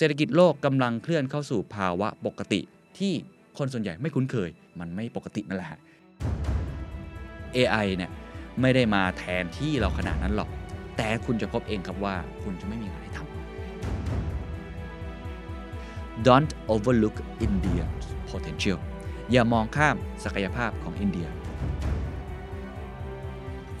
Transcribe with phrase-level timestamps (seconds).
[0.00, 2.60] เศรษฐกิจโลกกำลังเคลื่อนเข้าสู่ภาวะปกติ
[2.98, 3.12] ที่
[3.58, 5.68] คนส่วนใหญ่ไม่คุ้นเคย มันไม่ปกตินั่นแหละ
[7.56, 8.10] AI เนี่ย
[8.60, 10.50] ไม่ได้มาแทนที่เราขนาดนั้นหรอก
[10.96, 13.24] แต่คุณจะพบเองครับว่าคุณจะไม่มีงานให้ทำ
[16.26, 18.78] Don't overlook India's potential
[19.30, 21.28] อย่ามองข้ามศักยภาพของอินเดีย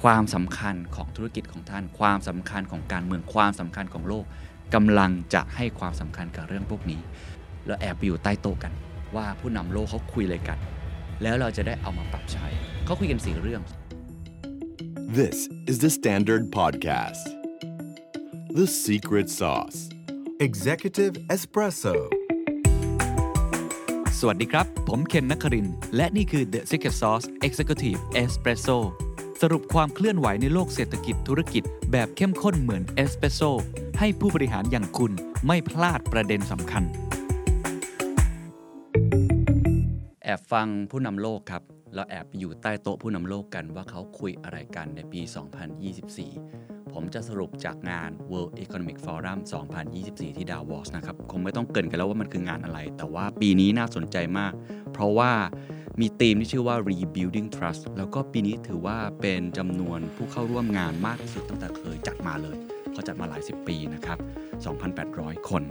[0.02, 4.26] ความสำคัญของธุรกิจของท่าน ความสำคัญของการเมือง ความสำคัญของโลก
[4.74, 7.00] กำลังจะให้ความสำคัญกับเรื่องพวกนี้
[7.66, 8.72] แล้วแอบไปอยู่ใต้โต๊ะกัน
[9.16, 10.58] ว่าผู้นำโลกเขาคุยอะไรกัน
[11.22, 12.46] แล้วเราจะได้เอามาปรับใช้
[12.84, 13.62] เขาคุยกันสี่เรื่อง
[15.20, 15.38] This
[15.70, 17.24] is the Standard Podcast.
[18.58, 19.78] The Secret Sauce.
[20.46, 21.94] Executive Espresso
[24.18, 28.78] สวัสดีครับ ผมเคนนักครินทร์และนี่คือ The Secret Sauce Executive Espresso
[29.42, 33.40] สรุปความเคลื่อนไหวในโลกเศรษฐกิจธุรกิจ แบบเข้มข้นเหมือนเอสเปรสโซ
[33.98, 35.12] ให้ผู้บริหารอย่างคุณ
[35.46, 36.82] ไม่พลาดประเด็นสำคัญ
[40.22, 41.62] แอบฟังผู้นำโลกครับ
[41.94, 45.20] เราแอบไปอยู่ใต้โต๊ะผู้นำโลกกันว่าเขาคุยอะไรกันในปี
[45.84, 49.38] 2024 ผมจะสรุปจากงาน World Economic Forum
[49.88, 54.52] 2024 ที่ดาวอสนะครับ คงไม่ต้องเกินกันแล้วว่ามันคืองานอะไร แต่ว่าปีนี้น่าสนใจมาก
[54.92, 55.32] เพราะว่า
[56.00, 62.56] มีธีมที่ชื่อว่า Rebuilding Trust แล้วก็ปีนี้ถือว่าเป็นจำนวนผู้เข้าร่วมงานมากที่สุดตั้งแต่เคยจัดมาเลย
[62.92, 64.18] เขาจัดมาหลายสิบปีนะครับ
[64.84, 65.62] 2,800 คน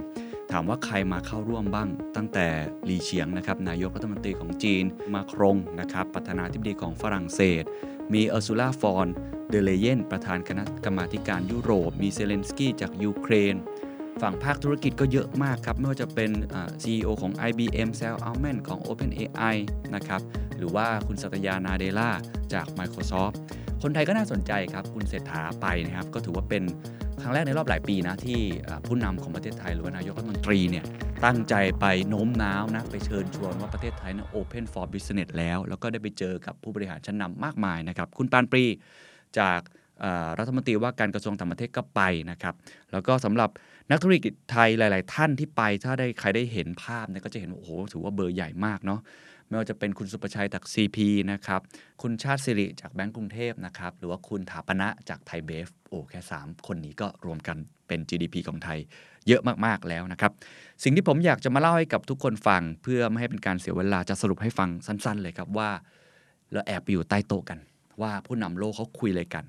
[0.52, 2.46] ถามว่าใครมาเข้าร่วมบ้าง ตั้งแต่
[2.88, 7.64] ลีเฉียงนะครับ นายกรัฐมนตรีของจีน มาครงนะครับ ประธานาธิบดีของฝรั่งเศส
[8.14, 9.08] มีเออร์ซูล่าฟอน
[9.50, 13.56] เดเลเยนประธานคณะกรรมาการยุโรป มีเซเลนสกี้จากยูเครน
[14.22, 16.30] ฝั่งภาคธุรกิจก็เยอะมากครับ ไม่ว่าจะเป็น
[16.82, 19.56] CEO ของ IBM Sam Altman ของ OpenAI
[19.94, 20.20] นะครับ
[20.56, 22.10] หรือว่าคุณสัตยานาเดล่า
[22.52, 23.36] จาก Microsoft
[23.82, 26.62] คนไทยก็น่าสนใจครับคุณเศรษฐาไปนะครับ ก็ถือว่าเป็น
[27.22, 28.40] ครั้งแรกในรอบหลายปีนะที่
[28.86, 30.84] ผู้นำของประเทศไทยหรือว่านายกรัฐมนตรีเนี่ย
[31.24, 38.64] ตั้งใจไปโน้มน้าวนะไปเชิญชวนว่าประเทศไทยนะ Open for Business แล้ว แล้วก็ได้ไปเจอกับผู้บริหารชั้นนำมากมายนะครับ คุณปานปรี
[39.38, 39.60] จาก
[40.38, 42.00] รัฐมนตรีว่าการกระทรวงต่างประเทศก็ไป
[42.30, 42.54] นะครับ
[42.92, 43.50] แล้วก็สำหรับ
[43.90, 49.00] นักธุรกิจไทยหลาย ๆ ท่านที่ไปถ้าได้ใครได้เห็นภาพเนี่ยก็จะเห็นว่าโอ้โหถือว่าเบอร์ใหญ่มากเนาะ
[49.48, 50.98] ไม่ว่าจะเป็นคุณสุประชัยจาก CP
[51.32, 51.60] นะครับ
[52.02, 58.78] คุณชาติสิริจากแบงก์กรุงเทพนะครับหรือว่าคุณถาปณะจากไทยเบฟโอ้แค่ 3 คนนี้ก็รวมกันเป็น GDP ของไทย
[59.28, 60.32] เยอะมากๆแล้วนะครับ
[60.82, 65.70] สิ่งที่ผมอยากจะมาเล่าให้กับทุกคนฟัง เพื่อไม่ให้เป็นการเสียเวลาจะสรุปให้ฟังสั้น ๆ เลยครับว่า
[66.52, 67.58] เราแอบไปอยู่ใต้โต๊ะกัน
[68.02, 69.44] ว่าผู้นำโลกเขาคุยอะไรกัน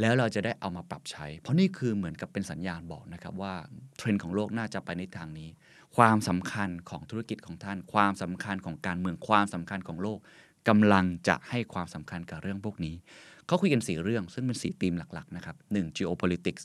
[0.00, 3.54] แล้วเราจะได้เอามาปรับใช้ เพราะนี่คือเหมือนกับเป็นสัญญาณบอกนะครับว่า
[3.96, 5.48] เทรนด์ของโลกน่าจะไปในทางนี้
[5.96, 10.18] ความสำคัญของธุรกิจของท่าน ความสำคัญของการเมืองความสำคัญของโลก
[10.68, 12.94] กำลังจะให้ความสำคัญกับเรื่องพวกนี้
[13.46, 16.64] เขาคุยกันสี่เรื่องซึ่งเป็นสี่ธีมหลักๆนะครับหนึ่ง geopolitics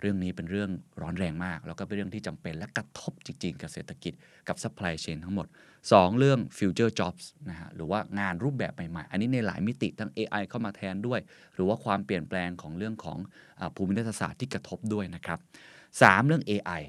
[0.00, 0.70] เรื่องนี้เป็นเรื่อง
[1.02, 4.12] ร้อนแรงมาก แล้วก็เป็นเรื่องที่จำเป็นและกระทบจริง ๆ กับเศรษฐกิจ
[4.48, 5.46] กับ supply chain ทั้งหมด
[5.82, 11.20] 2 เรื่อง future jobs นะฮะหรือว่างานรูปแบบใหม่ๆ อันนี้ในหลายมิติทั้ง AI เข้ามาแทนด้วย
[11.54, 13.18] หรือว่าความเปลี่ยนแปลงของเรื่องของ
[13.60, 15.38] อภูมิรัฐศาสตร์ที่กระทบด้วยนะครับ
[15.82, 16.82] 3 เรื่อง AI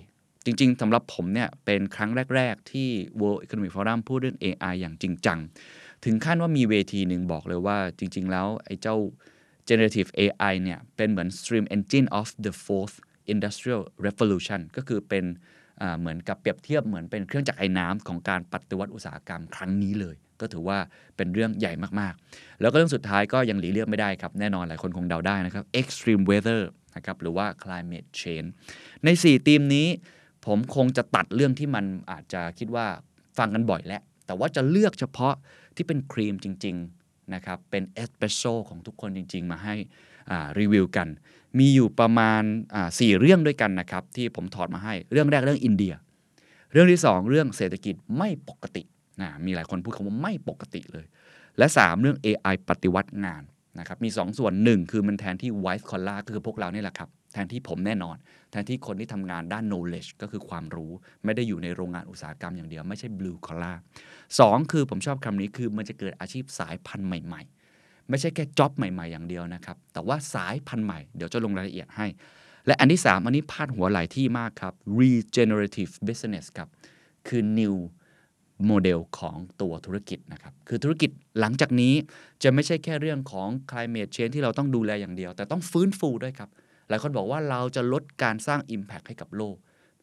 [0.46, 2.90] จริง ๆสำหรับผมเนี่ยเป็นครั้งแรก ๆ ที่
[3.22, 5.40] World Economic Forum พูดเรื่อง AI อย่างจริงจัง
[6.06, 8.96] ถึงขั้นว่ามีเวทีหนึ่งบอกเลยว่าจริง ๆ แล้วไอ้เจ้า
[9.70, 12.96] generative AI เนี่ยเป็นเหมือน stream engine of the fourth
[13.34, 15.26] industrial revolution ก็คือเป็น
[16.00, 20.78] เหมือนกับเปรียบเทียบเหมือนเป็นเครื่องจักรไอ้น้ำของการปฏิวัติอุตสาหกรรมครั้งนี้เลย ก็ถือว่า
[21.18, 26.62] เป็นเรื่องใหญ่มากๆ แล้วก็เรื่องสุดท้ายก็ยังหลีกเลี่ยงไม่ได้ครับ แน่นอนหลายคนคงเดาได้นะครับ extreme weather
[26.96, 28.50] นะครับหรือว่า climate change
[29.04, 29.88] ใน 4 ธีมนี้
[30.46, 32.86] ผมคงจะตัดเรื่องที่มันอาจจะคิดว่า
[33.38, 35.36] ฟังกันบ่อยแล้ว แต่ว่าจะเลือกเฉพาะ
[35.76, 39.76] ที่เป็นครีมจริง ๆ นะครับ เป็นเอสเปรสโซของทุกคนจริง ๆ มาให้
[40.60, 41.08] รีวิวกัน
[41.60, 45.94] มีอยู่ประมาณาสี่เรื่องด้วยกันนะครับ ที่ผมถอดมาให้เรื่องแรกเรื่องอินเดีย
[46.72, 48.84] เรื่องที่ 2 เรื่องเศรษฐกิจไม่ปกติ
[49.22, 51.06] นะมีหลายคนพูดคำว่าไม่ปกติเลย
[51.58, 53.44] และ 3 เรื่อง AI ปฏิวัติงาน
[53.80, 58.16] นะครับมี 2 ส่วน 1 คือมันแทนที่ white collar ก็คือพวกเรานี่แหละครับ แทนที่ผมแน่นอน
[58.54, 60.92] แทนที่คนที่ทำงานด้าน knowledge ก็คือความรู้
[61.26, 63.78] ไม่ได้อยู่ในโรงงานอุตสาหกรรมอย่างเดียว ไม่ใช่ blue collar
[64.24, 67.42] 2คือผมชอบคำนี้คือมันจะเกิดอาชีพสายพันธุ์ใหม่
[67.76, 72.08] ๆ ไม่ใช่แค่จ็อบใหม่ ๆ อย่างเดียวนะครับ แต่ว่าสายพันธุ์ใหม่เดี๋ยวจะลงรายละเอียดให้
[72.68, 76.70] และอันที่ 3 อันนี้พาดหัวหลายที่มากครับ regenerative business ครับ
[77.28, 77.76] คือ new
[78.66, 81.94] โมเดลของตัวธุรกิจนะครับ คือธุรกิจหลังจากนี้
[82.44, 86.50] จะไม่ใช่แค่เรื่องของ climate change ที่เราต้องดูแลอย่างเดียว แต่ต้องฟื้นฟูด้วยครับ
[86.90, 89.56] หลายคนบอกว่าเราจะลดการสร้าง Impact ให้กับโลก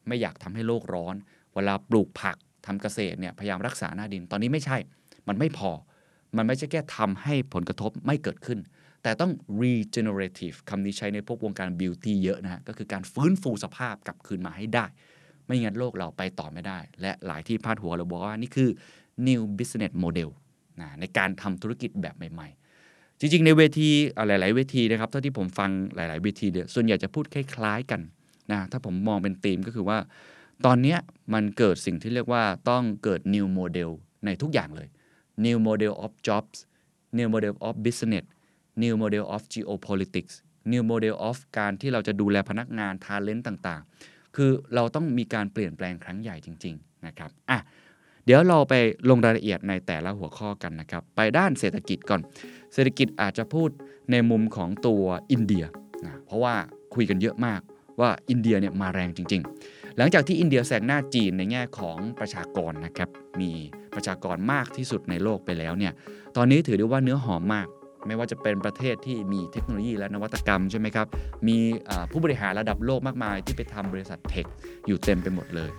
[0.07, 1.15] ไม่อยากทำให้โลกร้อน
[1.55, 2.37] เวลาปลูกผัก
[2.67, 4.77] ทำเกษตรเนี่ยพยายามรักษาหน้าดิน ตอนนี้ไม่ใช่
[5.29, 5.71] มันไม่พอ
[6.37, 8.59] มันไม่ใช่แค่ทำให้ผลกระทบไม่เกิดขึ้น
[9.03, 9.33] แต่ต้อง
[9.63, 14.87] regenerative คำนี้ใช้ในพวกวงการ beauty เยอะนะฮะก็คือการฟื้นฟูสภาพกลับคืนมาให้ได้
[15.47, 18.69] ไม่งั้นโลกเราไปต่อไม่ได้ และหลายที่พาดหัวเราบอกว่านี่คือ
[19.29, 20.31] new business model
[20.81, 22.60] นะในการทำธุรกิจแบบใหม่ๆ
[23.23, 23.89] จริงๆ ในเวที
[24.27, 28.01] หลาย ๆ เวทีนะครับเท่าที่ผมฟังหลาย ๆ เวทีเนี่ยส่วนใหญ่จะพูดคล้าย ๆ กัน
[28.53, 29.99] นะถ้าผมมองเป็นธีมก็คือว่า
[30.67, 30.97] ตอนนี้
[31.35, 33.91] มันเกิดสิ่งที่เรียกว่าต้องเกิด new model
[34.27, 34.89] ในทุกอย่างเลย
[35.45, 36.59] new model of jobs
[37.19, 38.27] new model of business
[38.83, 40.35] new model of geopolitics
[40.73, 47.59] new model of การที่เราจะดูแลพนักงาน talent ต่าง ๆ คือเราต้องมีการเปลี่ยนแปลงครั้งใหญ่จริง ๆ นะครับอะ
[48.33, 48.75] ดี๋ยวเราไป
[49.11, 52.21] ลงรายละเอียดในแต่ละหัวข้อกันนะครับ ไปด้านเศรษฐกิจก่อน
[52.75, 53.71] เศรษฐกิจอาจจะพูด
[54.11, 55.65] ในมุมของตัวอินเดีย
[56.05, 56.55] นะเพราะว่า
[56.95, 57.61] คุยกันเยอะมาก
[58.01, 63.09] ว่าอินเดียเนี่ยมาแรงจริง ๆ หลังจากที่อินเดียแซงหน้าจีนในแง่ของประชากรนะครับ
[63.41, 63.51] มี
[63.95, 65.93] ประชากรมากที่สุดในโลกไปแล้วเนี่ย
[66.37, 67.67] ตอนนี้ถือได้ว่าเนื้อหอมมาก
[68.07, 71.07] ไม่ว่าจะเป็นประเทศที่มีเทคโนโลยีและนวัตกรรมใช่ไหมครับ
[71.49, 71.57] มี
[72.11, 74.47] ผู้บริหารระดับโลกมากมายที่ไปทำบริษัทเทค
[74.87, 75.71] อยู่เต็มไปหมดเลย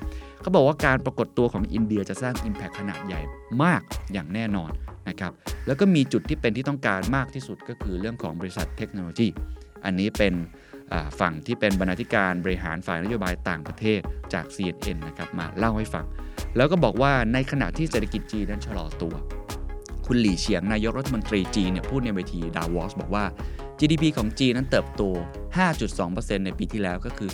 [0.41, 3.21] เขาบอกว่าการปรากฏตัวของอินเดียจะสร้าง Impact ขนาดใหญ่
[3.63, 3.81] มาก
[4.13, 4.71] อย่างแน่นอน
[5.09, 5.31] นะครับ
[5.67, 9.27] แล้วก็มีจุดที่เป็นที่ต้องการมากที่สุดก็คือเรื่องของบริษัทเทคโนโลยี
[9.85, 10.33] อันนี้เป็น
[11.19, 13.99] ฝั่งที่เป็นบรรณาธิการบริหารฝ่ายนโยบายต่างประเทศ
[14.33, 16.05] จาก CNN นะครับมาเล่าให้ฟัง
[16.57, 19.13] แล้วก็บอกว่าในขณะที่เศรษฐกิจจีนนั้นชะลอตัว
[20.05, 23.25] คุณหลี่เฉียงนายกรัฐมนตรีจีนเนี่ยพูดในเวทีดาวอสบอกว่า
[23.79, 25.03] GDP ของจีนนั้นเติบโต
[25.75, 27.29] 5.2%ในปีที่แล้วก็คือ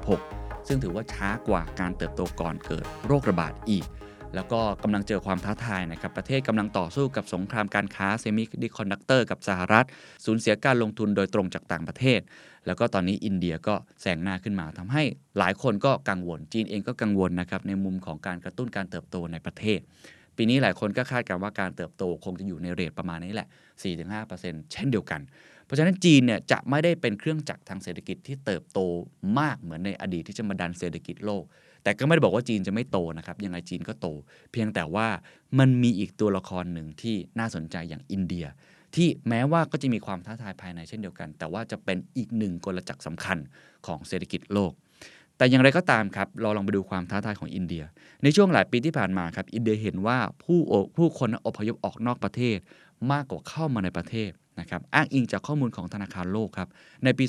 [0.00, 3.86] 2566 ซึ่งถือว่าช้ากว่าการเติบโตก่อนเกิดโรคระบาดอีก
[4.34, 9.86] แล้วก็กำลังเจอความท้าทายนะครับ ประเทศกำลังต่อสู้กับสงครามการค้า semiconductor กับสหรัฐ
[10.24, 12.20] สูญเสียการลงทุนโดยตรงจากต่างประเทศ
[12.66, 15.02] แล้วก็ตอนนี้อินเดียก็แซงหน้าขึ้นมาทำให้
[15.38, 19.78] หลายคนก็กังวล จีนเองก็กังวลนะครับในมุมของการกระตุ้นการเติบโตในประเทศ
[20.36, 23.48] ปีนี้หลายคนก็คาดการณ์ว่าการเติบโตคงจะอยู่ใน rate ประมาณนี้แหละ
[24.10, 25.20] 4-5%เช่นเดียวกัน
[25.66, 28.80] เพราะฉะนั้นจีนเนี่ยจะไม่ได้เป็นเครื่องจักรทางเศรษฐกิจที่เติบโต
[29.38, 31.44] มากเหมือนในอดีตที่จะมาดันเศรษฐกิจโลก
[31.82, 34.06] แต่ก็ไม่ได้บอกว่าจีนจะไม่โตนะครับยังไงจีนก็โต
[34.52, 35.06] เพียงแต่ว่า
[35.58, 38.46] มันมีอีกตัวละครหนึ่งที่น่าสนใจอย่างอินเดีย
[38.94, 43.38] ที่แม้ว่าก็จะมีความท้าทายภายในเช่นเดียวกัน แต่ว่าจะเป็นอีกหนึ่งกลจักรสำคัญ
[43.86, 44.72] ของเศรษฐกิจโลก
[45.36, 47.84] แต่อย่างไรก็ตามครับเราลองไปดูความท้าทายของอินเดีย
[48.22, 50.60] ในช่วงหลายปีที่ผ่านมาครับอินเดียเห็นว่าผู้
[50.96, 52.58] ผู้คนอพยพออกนอกประเทศ
[53.12, 54.30] มากกว่าเข้ามาในประเทศ
[54.60, 56.68] นะครับอ้างอิงจากข้อมูลของธนาคารโลกครับ
[57.04, 57.24] ในปี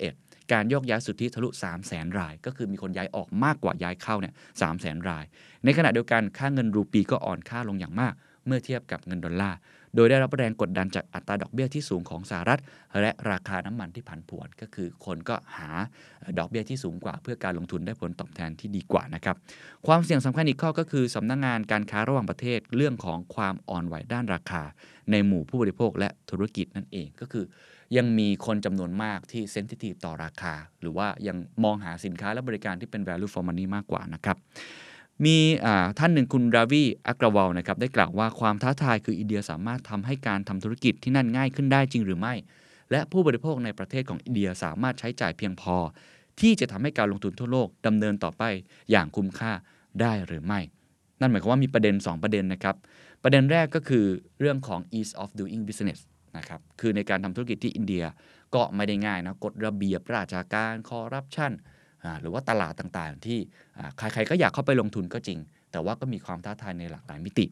[0.00, 5.24] 2021 การโยกย้ายสุทธิทะลุ 3 0 0แสนราย ก็คือมีคนย้ายออกมากกว่าย้ายเข้าเนี่ยสามแสนราย
[5.64, 8.14] ในขณะเดียวกันค่าเงินรูปีก็อ่อนค่าลงอย่างมาก
[8.46, 9.58] เมื่อเทียบกับเงินดอลลาร์
[9.94, 12.60] โดยได้รับแรงกดดันจากอัตราดอกเบี้ยที่สูงของสหรัฐ
[13.00, 15.68] และราคาน้ำมันที่ผันผวน ก็คือคนก็หา
[16.38, 19.36] ดอกเบี้ยที่สูงกว่า เพื่อการลงทุนได้ผลตอบแทนที่ดีกว่านะครับ
[19.86, 24.62] ความเสี่ยงสำคัญอีกข้อก็คือสำนักงงานการค้าระหว่างประเทศเรื่องของความอ่อนไหวด้านราคา
[25.10, 27.44] ในหมู่ผู้บริโภคและธุรกิจนั่นเองก็คือ
[27.96, 34.36] ยังมีคนจำนวนมากที่เซนซิทีฟต่อราคา หรือว่ายังมองหาสินค้าและบริการที่เป็น value for money มากกว่านะครับ
[35.24, 35.36] มี
[35.98, 42.34] ท่านหนึ่งคุณราวีอักรวาลนะครับได้กล่าวว่าความท้าทายคืออินเดียสามารถทำให้การทำธุรกิจที่นั่นง่ายขึ้นได้จริงหรือไม่
[42.90, 45.76] และผู้บริโภคในประเทศของอินเดียสามารถใช้จ่ายเพียงพอ
[46.40, 48.42] ที่จะทำให้การลงทุนทั่วโลกดำเนินต่อไป
[48.90, 49.52] อย่างคุ้มค่า
[50.00, 50.60] ได้หรือไม่
[51.20, 52.76] นั่นหมายความว่ามีประเด็น 2 ประเด็นนะครับ
[53.22, 54.04] ประเด็นแรกก็คือ
[54.40, 56.00] เรื่องของ ease of doing business
[56.36, 58.04] นะครับคือในการทำธุรกิจที่อินเดีย
[58.54, 61.52] ก็ไม่ได้ง่ายนะกฎระเบียบราชการคอร์รัปชัน
[62.20, 63.38] หรือว่าตลาดต่างๆ ที่
[63.98, 65.38] ใครๆก็อยากเข้าไปลงทุนก็จริง
[65.72, 67.46] แต่ว่าก็มีความท้าทายในหลากหลายมิติ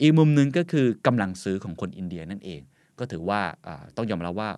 [0.00, 2.60] อีกมุมหนึ่งก็คือกำลังซื้อของคนอินเดียนั่นเอง
[2.98, 3.40] ก็ถือว่า
[3.96, 4.50] ต้องยอมรับว่า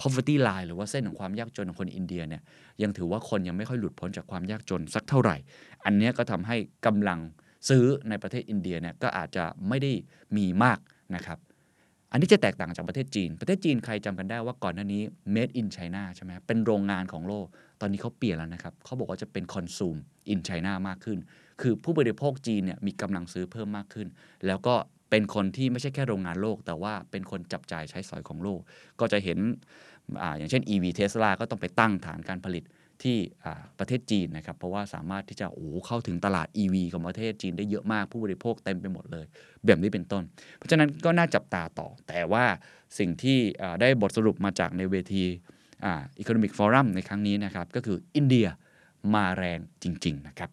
[0.00, 2.42] poverty line หรือว่าเส้นของความยากจนของคนอินเดียเนี่ย
[2.82, 5.36] ยังถือว่าคนยังไม่ค่อยหลุดพ้นจากความยากจนสักเท่าไหร่
[5.84, 7.18] อันนี้ก็ทำให้กำลัง
[7.68, 9.92] ซื้อในประเทศอินเดียเนี่ยก็อาจจะไม่ได้
[10.36, 10.78] มีมาก
[11.14, 11.38] นะครับ
[12.12, 15.02] อันนี้จะแตกต่างจากประเทศจีน ประเทศจีนใครจำกันได้ว่าก่อนหน้านี้
[15.34, 17.46] made in China ใช่ไหมเป็นโรงงานของโลก
[17.80, 19.98] ตอนนี้เขาเปลี่ยนแล้วนะครับเขาบอกว่าจะเป็น consume
[20.32, 21.18] in China มากขึ้น
[21.60, 24.08] คือผู้บริโภคจีนเนี่ยมีกำลังซื้อเพิ่มมากขึ้น
[24.46, 24.74] แล้วก็
[25.10, 28.60] เป็นคนที่ไม่ใช่แค่โรงงานโลก แต่ว่าเป็นคนจับจ่ายใช้สอยของโลก
[29.00, 29.38] ก็จะเห็น
[30.22, 32.64] ออย่างเช่น EV Tesla ก็ต้องไปตั้งฐานการผลิต
[33.02, 33.16] ที่
[33.78, 39.26] ประเทศจีนนะครับ เพราะว่าสามารถที่จะโอ้เข้าถึงตลาด EV ของประเทศจีนได้เยอะมากผู้บริโภคเต็มไปหมดเลย
[39.66, 40.22] แบบนี้เป็นต้น
[40.56, 42.44] เพราะฉะนั้นก็น่าจับตาต่อ แต่ว่า
[42.98, 43.38] สิ่งที่
[43.80, 45.24] ได้บทสรุปมาจากในเวที
[46.18, 48.46] อีโคโนมิกฟอรัมในครั้งนี้นะครับก็คืออินเดีย
[49.14, 50.50] มาแรงจริง ๆ นะครับ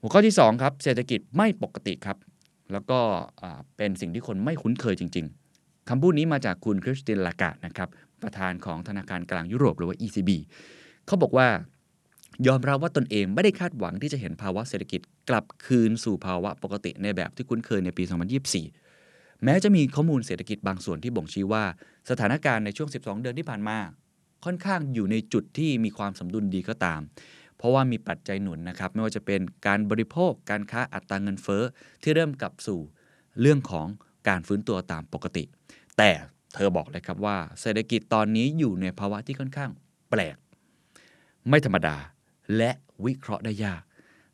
[0.00, 2.16] หัวข้อที่ 2 ครับ เศรษฐกิจไม่ปกติครับ
[2.72, 2.98] แล้วก็
[3.76, 7.88] เป็นสิ่งที่คนไม่คุ้นเคยจริง ๆคำพูดนี้มาจากคุณคริสตินลากาดนะครับ
[8.22, 10.30] ประธานของธนาคารกลางยุโรปหรือว่า ECB
[11.06, 11.48] เขาบอกว่า
[12.46, 18.02] ยอมรับว่าตนเองไม่ได้คาดหวังที่จะเห็นภาวะเศรษฐกิจกลับคืนสู่ภาวะปกติในแบบที่คุ้นเคยในปี
[18.72, 21.64] 2024 แม้จะมีข้อมูลเศรษฐกิจบางส่วนที่บ่งชี้ว่า
[22.10, 23.78] สถานการณ์ในช่วง 12 เดือนที่ผ่านมา
[24.44, 27.00] ค่อนข้างอยู่ในจุดที่มีความสมดุลดีก็ตาม
[27.56, 31.62] เพราะว่ามีปัจจัยหนุนนะครับ ไม่ว่าจะเป็นการบริโภคการค้าอัตราเงินเฟ้อ
[32.02, 32.80] ที่เริ่มกลับสู่
[33.40, 33.86] เรื่องของ
[34.28, 35.44] การฟื้นตัวตามปกติ
[35.98, 36.10] แต่
[36.54, 39.70] เธอบอกเลยครับว่า เศรษฐกิจตอนนี้อยู่ในภาวะที่ค่อนข้าง
[40.10, 40.36] แปลก
[41.48, 41.96] ไม่ธรรมดา
[42.56, 42.70] และ
[43.04, 43.82] วิเคราะห์ได้ยาก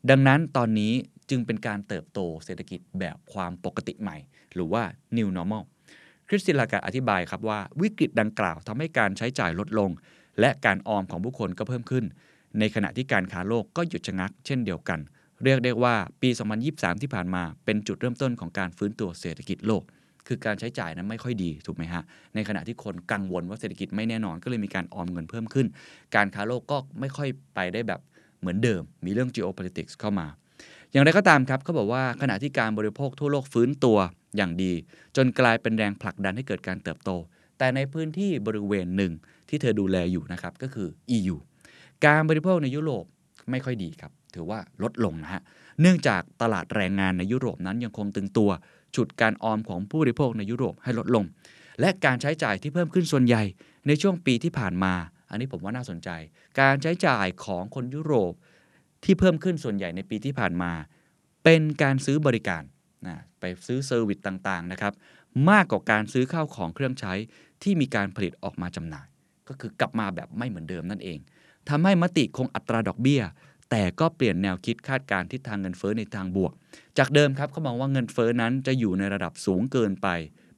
[0.09, 0.93] ดังนั้นตอนนี้
[1.29, 4.17] จึงเป็นการเติบโตเศรษฐกิจแบบความปกติใหม่
[4.53, 4.83] หรือว่า
[5.17, 5.63] new normal
[6.29, 9.89] คริสตินลากาอธิบายครับว่าวิกฤตดังกล่าวทำให้การใช้จ่ายลดลง
[10.39, 12.05] และการออมของผู้คนก็เพิ่มขึ้น
[12.59, 14.99] ในขณะที่การค้าโลกก็หยุดชะงักเช่นเดียวกัน
[15.43, 16.29] เรียกได้ว่าปี
[16.65, 19.83] 2023 ที่ผ่านมาเป็นจุดเริ่มต้นของการฟื้นตัวเศรษฐกิจโลก
[20.27, 22.03] คือการใช้จ่ายนั้นไม่ค่อยดีถูกไหมฮะ
[22.35, 25.67] ในขณะที่คนกังวลว่าเศรษฐกิจไม่แน่นอนก็เลยมีการออมเงินเพิ่มขึ้น
[26.15, 27.99] การค้าโลกก็ไม่ค่อยไปได้แบบ
[28.39, 30.27] เหมือนเดิม มีเรื่อง geopolitics เข้ามา
[30.91, 33.97] อย่างไรก็ตามครับเขาบอกว่าขณะที่การบริโภคทั่วโลกฟื้นตัว
[34.37, 34.71] อย่างดี
[35.15, 37.09] จนกลายเป็นแรงผลักดันให้เกิดการเติบโต
[37.57, 39.11] แต่ในพื้นที่บริเวณหนึ่ง
[39.49, 40.87] ที่เธอดูแลอยู่นะครับก็คือ
[41.17, 41.35] EU
[42.05, 43.05] การบริโภคในยุโรป
[43.51, 45.41] ไม่ค่อยดีครับ ถือว่าลดลงนะฮะ
[45.81, 48.49] เนื่องจากตลาดแรงงานในยุโรปนั้นยังคงตึงตัว
[48.95, 51.25] ฉุดการออมของผู้บริโภคในยุโรปให้ลดลง
[51.79, 53.43] และการใช้จ่ายที่เพิ่มขึ้นส่วนใหญ่
[53.87, 54.93] ในช่วงปีที่ผ่านมา
[55.29, 56.09] อันนี้ผมว่าน่าสนใจ
[56.59, 58.33] การใช้จ่ายของคนยุโรป
[59.03, 60.71] ที่เพิ่มขึ้นส่วนใหญ่ในปีที่ผ่านมา
[61.43, 62.63] เป็นการซื้อบริการ
[63.07, 64.93] นะไปซื้อ service ต่างๆนะครับ
[65.49, 67.13] มากกว่าการซื้อข้าวของเครื่องใช้
[67.63, 69.07] ที่มีการผลิตออกมาจำหน่าย
[69.47, 71.19] ก็คือกลับมาแบบไม่เหมือนเดิมนั่นเอง
[71.69, 73.21] ทำให้มติคงอัตราดอกเบี้ย
[73.71, 76.53] แต่ก็เปลี่ยนแนวคิดคาดการณ์ทิศทางเงินเฟ้อในทางบวก
[76.97, 80.07] จากเดิมครับเขามองว่าเงินเฟ้อนั้นจะอยู่ในระดับสูงเกินไป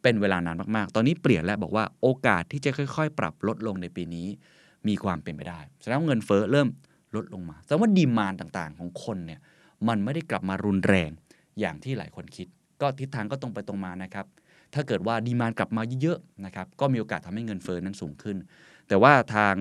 [0.01, 4.27] เป็นเวลานานมากๆ ตอนนี้เปลี่ยนแล้วบอกว่าโอกาสที่จะค่อยๆ ปรับลดลงในปีนี้
[4.87, 6.67] มีความเป็นไปได้แสดงว่าเงินเฟ้อเริ่ม
[7.15, 9.39] ลดลงมาแสดงว่า demand ต่างๆ ของคนเนี่ย
[9.87, 11.09] มันไม่ได้กลับมารุนแรง
[11.59, 12.47] อย่างที่หลายคนคิด
[12.81, 14.25] ก็ทิศทางก็ตรงไปตรงมานะครับ
[14.73, 18.37] ถ้าเกิดว่า demand กลับมาเยอะๆนะครับก็มีโอกาสทำให้เงินเฟ้อนั้นสูงขึ้น
[18.87, 19.53] แต่ว่าทาง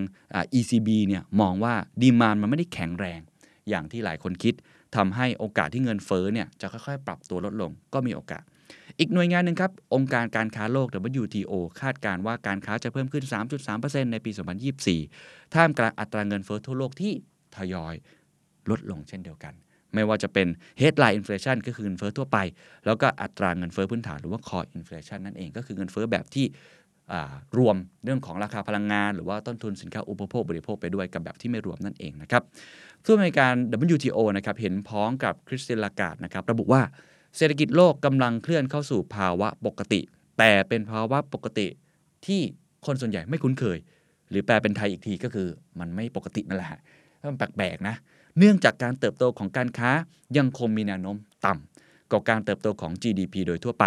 [0.59, 3.21] ECB เนี่ยมองว่า demand มันไม่ได้แข็งแรง
[3.69, 4.55] อย่างที่หลายคนคิด
[4.97, 8.45] ทำให้โอกาสที่เงินเฟ้อเนี่ยจะค่อยๆ ปรับตัวลดลงก็มีโอกาส
[8.99, 10.87] อีกหน่วยงานหนึ่งครับ องค์การการค้าโลก
[11.23, 13.25] WTO คาดการณ์ว่าการค้าจะเพิ่มขึ้น
[13.69, 14.31] 3.3%ในปี
[14.93, 17.13] 2024 ท่ามกลางอัตราเงินเฟ้อทั่วโลกที่
[17.57, 17.95] ทยอย
[18.71, 19.55] ลดลงเช่นเดียวกัน
[19.97, 20.47] ไม่ว่าจะเป็น
[20.81, 22.39] headline inflation ก็คือเงินเฟ้อทั่วไป
[22.87, 26.47] แล้วก็อัตราเงินเฟ้อพื้นฐานหรือว่า core inflation นั่นเองก็คือเงินเฟ้อแบบที่
[27.59, 32.43] รวมเรื่องของราคาพลังงาน หรือว่าต้นทุนสินค้าอุปโภคบริโภคไปด้วยกับแบบที่ไม่รวมนั่นเองนะครับ
[33.05, 33.55] ผู้อำนวยการ
[33.95, 36.83] WTO นะครับเห็นพ้องกับคริสตินลากาดนะครับระบุว่า
[37.37, 40.01] เศรษฐกิจโลกกำลังเคลื่อนเข้าสู่ภาวะปกติ
[40.39, 41.67] แต่เป็นภาวะปกติ
[42.27, 42.41] ที่
[42.87, 43.79] คนส่วนใหญ่ไม่คุ้นเคย
[44.31, 45.49] หรือแปลเป็นไทยอีกทีก็คือ
[45.81, 46.81] มันไม่ปกตินั่นแหละ
[47.29, 47.97] มันแปลกๆนะ
[48.39, 49.91] เนื่องจากการเติบโตของการค้า
[50.37, 51.17] ยังคงมีแนวโน้ม
[51.47, 53.85] ต่ำกว่าการเติบโตของ GDP โดยทั่วไป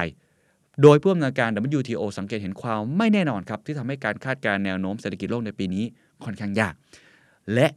[0.81, 5.83] โดยผู้อำนวยการ WTO สังเกตเห็นความไม่แน่นอนครับ ที่ทำให้การคาดการณ์แนวโน้มเศรษฐกิจโลกในปีนี้
[6.23, 6.73] ค่อนข้างยาก
[7.53, 7.67] และ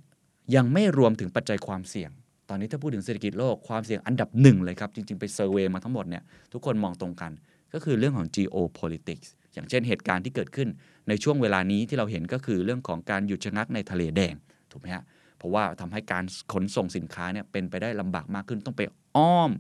[0.55, 2.11] ยังไม่รวมถึงปัจจัยความเสี่ยง
[2.49, 7.33] ตอนนี้ถ้าพูดถึงเศรษฐกิจโลกความเสี่ยงอันดับหนึ่งเลยครับ จริงๆ ไปเซอร์เวยมาทั้งหมดเนี่ยทุกคนมองตรงกัน
[7.73, 10.69] ก็คือเรื่องของ geopolitics อย่างเช่นเหตุการณ์ที่เกิดขึ้น
[11.09, 14.35] ในช่วงเวลานี้ที่เราเห็นก็คือเรื่องของการหยุดชะงักในทะเลแดง
[14.71, 15.05] ถูกไหมฮะ
[15.43, 18.83] เพราะว่าทำให้การขนส่งสินค้าเนี่ยเป็นไปได้ลำบากมากขึ้นต้องไป
[19.17, 19.51] อ้อม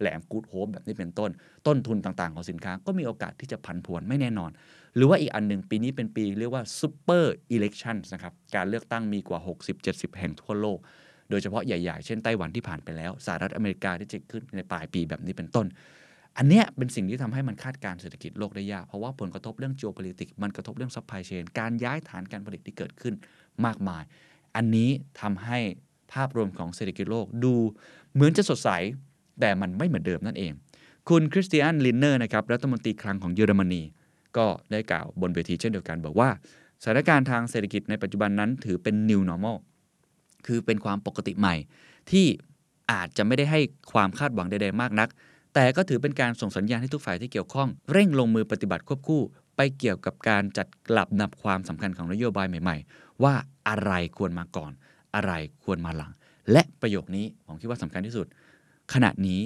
[0.00, 1.30] แหลมกูดโฮปแบบนี้เป็นต้น
[1.66, 4.50] ต้นทุนต่างๆของสินค้าก็มีโอกาสที่จะผันผวนไม่แน่นอน
[4.96, 9.40] หรือว่าอีกอันหนึ่งปีนี้เป็นปีเรียกว่า super election นะครับ การเลือกตั้งมีกว่า
[9.78, 10.78] 60-70 แห่งทั่วโลก
[11.30, 15.66] โดยเฉพาะใหญ่ๆ เช่นไต้หวันที่ผ่านไปแล้วสหรัฐอเมริกาที่จะขึ้นในปลายปีแบบนี้เป็นต้น
[16.38, 23.14] อันเนี้ยเป็นสิ่งที่ทำให้มันคาดการณ์เศรษฐกิจโลกได้ยาก เพราะว่าผลกระทบเรื่อง geopolitics มันกระทบเรื่อง supply chain การย้ายฐานการผลิตที่เกิดขึ้น
[23.66, 24.02] มากมาย
[24.56, 24.90] อันนี้
[25.20, 25.58] ทำให้
[26.12, 27.54] ภาพรวมของเศรษฐกิจโลกดู
[28.14, 28.68] เหมือนจะสดใส
[29.40, 30.52] แต่มันไม่เหมือนเดิมนั่นเอง
[31.08, 33.82] คุณคริสเตียนลินเนอร์นะครับรัฐมนตรีคลังของเยอรมนี
[34.36, 36.28] ก็ได้กล่าวบนเวทีเช่นเดียวกัน บอกว่า
[36.82, 39.56] สถานการณ์ทางเศรษฐกิจในปัจจุบันนั้นถือเป็น new normal
[40.46, 41.54] คือเป็นความปกติใหม่
[42.10, 42.26] ที่
[42.92, 43.60] อาจจะไม่ได้ให้
[43.92, 45.08] ความคาดหวังใดๆมากนัก
[45.54, 49.22] แต่ก็ถือเป็นการส่งสัญญาณให้ทุกฝ่ายที่เกี่ยวข้อง เร่งลงมือปฏิบัติควบคู่
[49.78, 53.34] เกี่ยวกับการจัดกลับนับความสำคัญของนโยบายใหม่ ๆ ว่า
[53.68, 54.72] อะไรควรมาก่อน
[55.14, 55.32] อะไร
[55.64, 56.12] ควรมาหลัง
[56.52, 58.26] และประโยคนี้ผมคิดว่าสำคัญที่สุด
[58.92, 59.40] ขณะนี้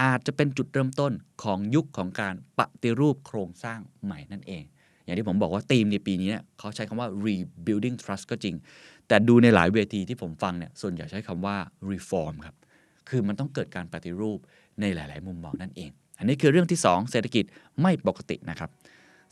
[0.00, 1.12] อาจจะเป็นจุดเริ่มต้น
[1.42, 4.64] ของยุคของการปฏิรูปโครงสร้างใหม่นั่นเอง
[5.04, 8.54] อย่างที่ผมบอกว่าธีมในปีนี้เนี่ยเขาใช้คำว่า rebuilding trust ก็จริง
[9.08, 11.56] แต่ดูในหลายเวทีที่ผมฟังเนี่ยส่วนใหญ่ใช้คำว่า
[11.90, 12.56] reform ครับ
[13.08, 14.38] คือมันต้องเกิดการปฏิรูป
[14.80, 17.44] ในหลาย ๆ มุมมองนั่นเอง อันนี้คือเรื่องที่ 2 เศรษฐกิจ
[17.82, 18.70] ไม่ปกตินะครับ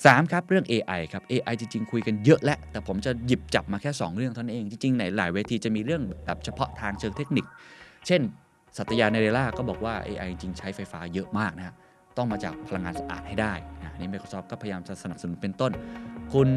[0.05, 7.45] 3ครับเรื่อง AI ครับ AI จริง ๆ คุยกันเยอะแล้วแต่ผมจะหยิบจับมาแค่ 2 เรื่องเท่านั้นเอง จริงๆในหลายเวทีจะมีเรื่องแบบเฉพาะทางเชิงเทคนิค
[8.07, 8.21] เช่น
[8.77, 11.75] สัตยาเนเรล่าก็บอกว่า AI จริงๆใช้ไฟฟ้าเยอะมากนะฮะ
[12.17, 13.53] ต้องมาจากพลังงานสะอาดให้ได้
[13.83, 15.73] นะนี่ Microsoft ก็พยายามจะสนับสนุนเป็นต้น
[16.33, 16.49] คุณ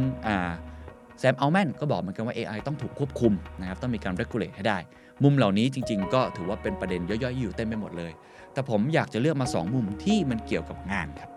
[1.19, 4.77] แซมอัลแมนก็บอกเหมือนกันว่า AI ต้องถูกควบคุมนะครับต้องมีการ regulate ให้ได้
[5.23, 8.11] มุมเหล่านี้จริง ๆ ก็ถือว่าเป็นประเด็นย่อยๆอยู่เต็มไปหมดเลย
[8.53, 11.30] แต่ผมอยากจะเลือกมา 2 มุมที่มันเกี่ยวกับงานครับ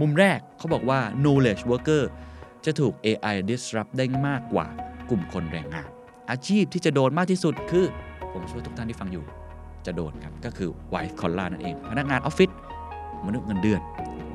[0.00, 2.02] มุมแรกเขาบอกว่า knowledge worker
[2.64, 4.66] จะถูก AI disrupt ได้มากกว่า
[5.10, 5.88] กลุ่มคนแรงงาน
[6.30, 7.86] อาชีพที่จะโดนมากที่สุดคือ
[8.32, 9.24] ผมช่วยทุกท่านที่ฟังอยู่
[9.86, 12.50] จะโดนครับ ก็คือ white collar นั่นเอง พนักงานออฟฟิศ
[13.26, 13.80] มนุษย์เงินเดือน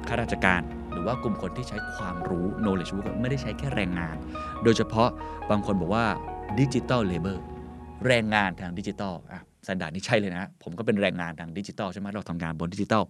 [0.07, 0.61] ข้าราชการ
[0.91, 4.15] หรือว่ากลุ่มคนที่ใช้ความรู้ knowledge worker ไม่ได้ใช้แค่แรงงาน
[4.63, 5.09] โดยเฉพาะ
[5.49, 6.05] บางคนบอกว่า
[6.59, 7.37] digital labor
[8.07, 13.03] แรงงานทางดิจิทัลอะสันดานนี่ใช่เลยนะ ผมก็เป็นแรงงานทางดิจิทัลใช่ไหมเราทำงานบนดิจิทัล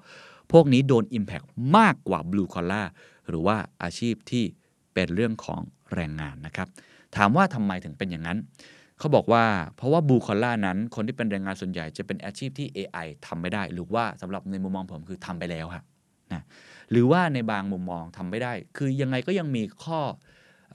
[0.51, 1.45] พวกนี้โดน Impact
[1.77, 2.87] มากกว่า Blue Collar
[3.29, 4.43] หรือว่าอาชีพที่
[4.93, 5.61] เป็นเรื่องของ
[5.95, 6.67] แรงงานนะครับ
[7.15, 8.37] ถามว่าทำไมถึงเป็นอย่างนั้น
[8.99, 9.43] เขาบอกว่า
[9.75, 15.83] เพราะว่า Blue Collar นั้น คนที่เป็นแรงงานส่วนใหญ่จะเป็นอาชีพที่ AI ทำไม่ได้ หรือว่าสำหรับในมุมมองผมคือทำไปแล้วครับ
[16.33, 16.43] นะ
[16.91, 19.99] หรือว่าในบางมุมมองทำไม่ได้ คือยังไงก็ยังมีข้อ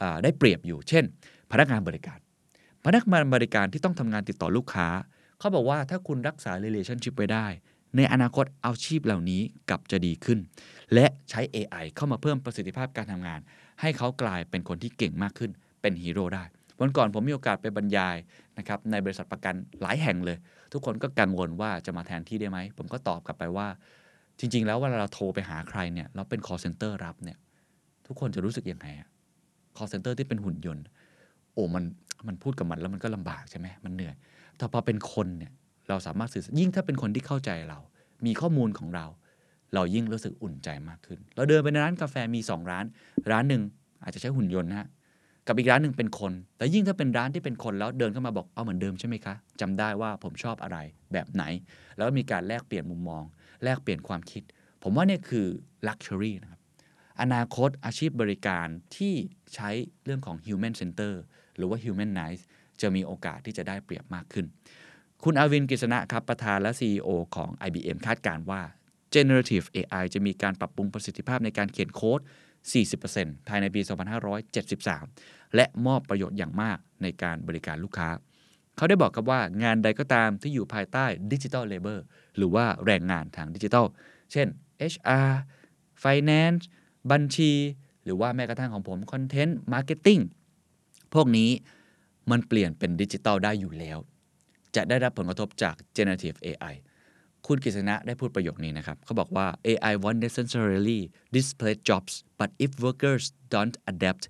[0.01, 1.05] อได้เปรียบอยู่ เช่น
[1.53, 2.19] พนักงานบริการ
[2.87, 4.89] พนักงานบริการที่ต้องทำงานติดต่อลูกค้า
[5.39, 7.47] เขาบอกว่าถ้าคุณรักษา relationship ไว้ได้
[7.97, 10.39] ในอนาคตอาชีพเหล่านี้กลับจะดีขึ้น
[10.95, 13.41] และใช้ AI เข้ามาเพิ่มประสิทธิภาพการทำงาน
[13.81, 16.45] ให้เขากลายเป็นคนที่เก่งมากขึ้น เป็นฮีโร่ได้
[16.81, 18.17] วันก่อนผมมีโอกาสไปบรรยาย
[18.59, 20.39] นะครับในบริษัทประกันหลายแห่งเลย
[20.73, 23.69] ทุกคนก็กังวลว่าจะมาแทนที่ได้ไหม ผมก็ตอบกลับไปว่า
[24.39, 27.39] จริง ๆ แล้วเวลาเราโทรไปหาใครเนี่ยเราเป็น call center รับเนี่ย
[28.07, 28.87] ทุกคนจะรู้สึกยังไง
[29.77, 30.85] call center ที่เป็นหุ่นยนต์
[31.55, 31.85] โอ้มัน
[32.27, 34.15] มันพูดกับมันแล้วมันก็ลำบากใช่ไหมมันเหนื่อย
[34.57, 35.53] แต่พอเป็นคนเนี่ย
[35.89, 37.79] เราสามารถสื่อสารยิ่งถ้าเป็นคนที่เข้าใจเรา
[38.27, 39.07] มีข้อมูลของเรา
[39.75, 42.85] เรายิ่งรู้สึกอุ่นใจมากขึ้น เราเดินไปในร้านกาแฟมี 2 ร้าน
[43.31, 43.63] ร้านหนึ่ง
[44.03, 44.89] อาจจะใช้หุ่นยนต์นะ
[45.47, 50.79] กับอีกร้านหนึ่งเป็นคน แต่ยิ่งถ้าเป็นร้านที่เป็นคนแล้วเดินเข้ามาบอกเอาเหมือนเดิมใช่ไหมคะจำได้ว่าผมชอบอะไร
[51.13, 51.45] แบบไหน
[51.97, 53.23] แล้วมีการแลกเปลี่ยนมุมมอง
[53.65, 54.43] แลกเปลี่ยนความคิด
[54.83, 55.47] ผมว่านี่คือ
[55.87, 56.61] luxury นะครับ
[57.21, 59.15] อนาคตอาชีพบริการที่
[59.55, 59.71] ใช้
[60.05, 61.15] เรื่องของ human center
[61.57, 62.43] หรือว่า humanize
[62.81, 64.47] จะมีโอกาสที่จะได้เปรียบมากขึ้น
[65.29, 68.63] คุณอาวินกฤษณะครับประธานและ CEO ของ IBM คาดการณ์ว่า
[69.15, 72.21] generative AI จะมีการปรับปรุงประสิทธิภาพในการเขียนโค้ด
[72.85, 73.81] 40%ภายในปี
[74.69, 78.09] 2573 และมอบประโยชน์อย่างมากในการบริการลูกค้า
[78.77, 82.05] เขาได้บอกกับว่างานใดก็ตามที่อยู่ภายใต้ digital labor
[82.37, 83.87] หรือว่าแรงงานทางดิจิทัล
[84.33, 84.47] เช่น
[84.93, 85.31] HR
[86.03, 86.63] Finance
[87.11, 87.53] บัญชี
[88.05, 90.21] หรือว่าแม้กระทั่งของผม content marketing
[91.15, 91.51] พวกนี้
[92.31, 94.01] มันเปลี่ยนเป็นดิจิทัลได้อยู่แล้ว
[94.77, 96.75] จะได้รับผลกระทบจาก generative AI
[97.47, 101.01] คุณกฤษณะได้พูดประโยคนี้นะครับ เขาบอกว่า AI won't necessarily
[101.37, 104.23] displace jobs but if workers don't adapt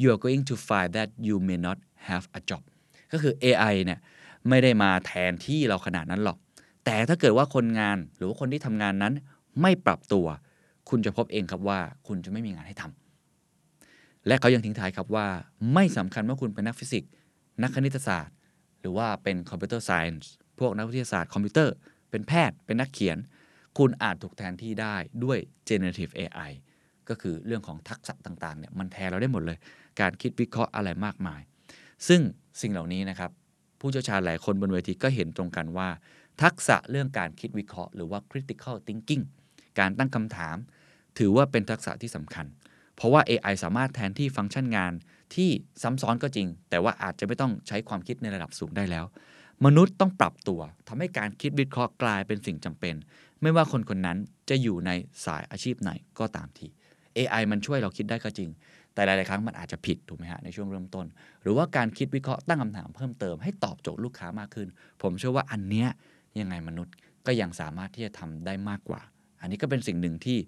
[0.00, 2.62] you are going to find that you may not have a job
[3.12, 4.00] ก็คือ AI เนี่ย
[4.48, 6.38] ไม่ได้มาแทนที่เราขนาดนั้นหรอก
[6.84, 9.14] แต่ถ้าเกิดว่าคนงานหรือว่าคนที่ทำงานนั้น
[9.60, 10.26] ไม่ปรับตัว
[10.90, 15.26] คุณจะพบเองครับว่าคุณจะไม่มีงานให้ทำและเขายังทิ้งท้ายครับว่า
[15.74, 17.10] ไม่สำคัญว่าคุณเป็นนักฟิสิกส์
[17.62, 18.34] นักคณิตศาสตร์
[18.80, 20.22] หรือว่าเป็นคอมพิวเตอร์ไซน์
[20.58, 21.74] พวกนักวิทยาศาสตร์คอมพิวเตอร์
[22.10, 23.18] เป็นแพทย์เป็นนักเขียน
[23.78, 25.38] คุณอาจถูกแทนที่ได้ด้วย
[25.68, 26.50] generative AI
[27.08, 29.58] ก็คือเรื่องของทักษะต่างๆเนี่ยมันแทนเราได้หมดเลย
[30.00, 31.40] การคิดวิเคราะห์อะไรมากมาย
[32.08, 32.20] ซึ่ง
[32.60, 33.30] สิ่งเหล่านี้นะครับ
[33.80, 35.88] ผู้เชี่ยวชาญหลายคนบนเวทีก็เห็นตรงกันว่า
[36.42, 39.24] ทักษะเรื่องการคิดวิเคราะห์หรือว่า critical thinking
[39.78, 40.56] การตั้งคำถาม
[41.18, 42.46] ถือว่าเป็นทักษะที่สำคัญ
[42.96, 44.92] เพราะว่า AI สามารถแทนที่ฟังก์ชันงาน
[45.34, 45.50] ที่
[45.82, 49.04] ซ้ำซ้อนก็จริง แต่ว่าอาจจะไม่ต้องใช้ความคิดในระดับสูงได้แล้ว
[49.66, 52.94] มนุษย์ต้องปรับตัวทำให้การคิดวิเคราะห์กลายเป็นสิ่งจำเป็น
[53.42, 54.90] ไม่ว่าคนคนนั้นจะอยู่ใน
[55.24, 56.66] สายอาชีพไหนก็ตามที
[57.16, 58.50] AI มันช่วยเราคิดได้ก็จริง
[58.94, 61.06] แต่หลาย ๆ ครั้งมันอาจจะผิดถูกไหมฮะในช่วงเริ่มต้น
[61.42, 64.68] หรือว่าการคิดวิเคราะห์ตั้งคำถามเพิ่มเติมให้ตอบโจทย์ลูกค้ามากขึ้น
[65.02, 65.88] ผมเชื่อว่าอันเนี้ย
[66.40, 66.94] ยังไงมนุษย์
[67.26, 69.00] ก็ยังสามารถที่จะทำได้มากกว่า
[69.40, 70.38] อันนี้ก็เป็นสิ่งหนึ่งที่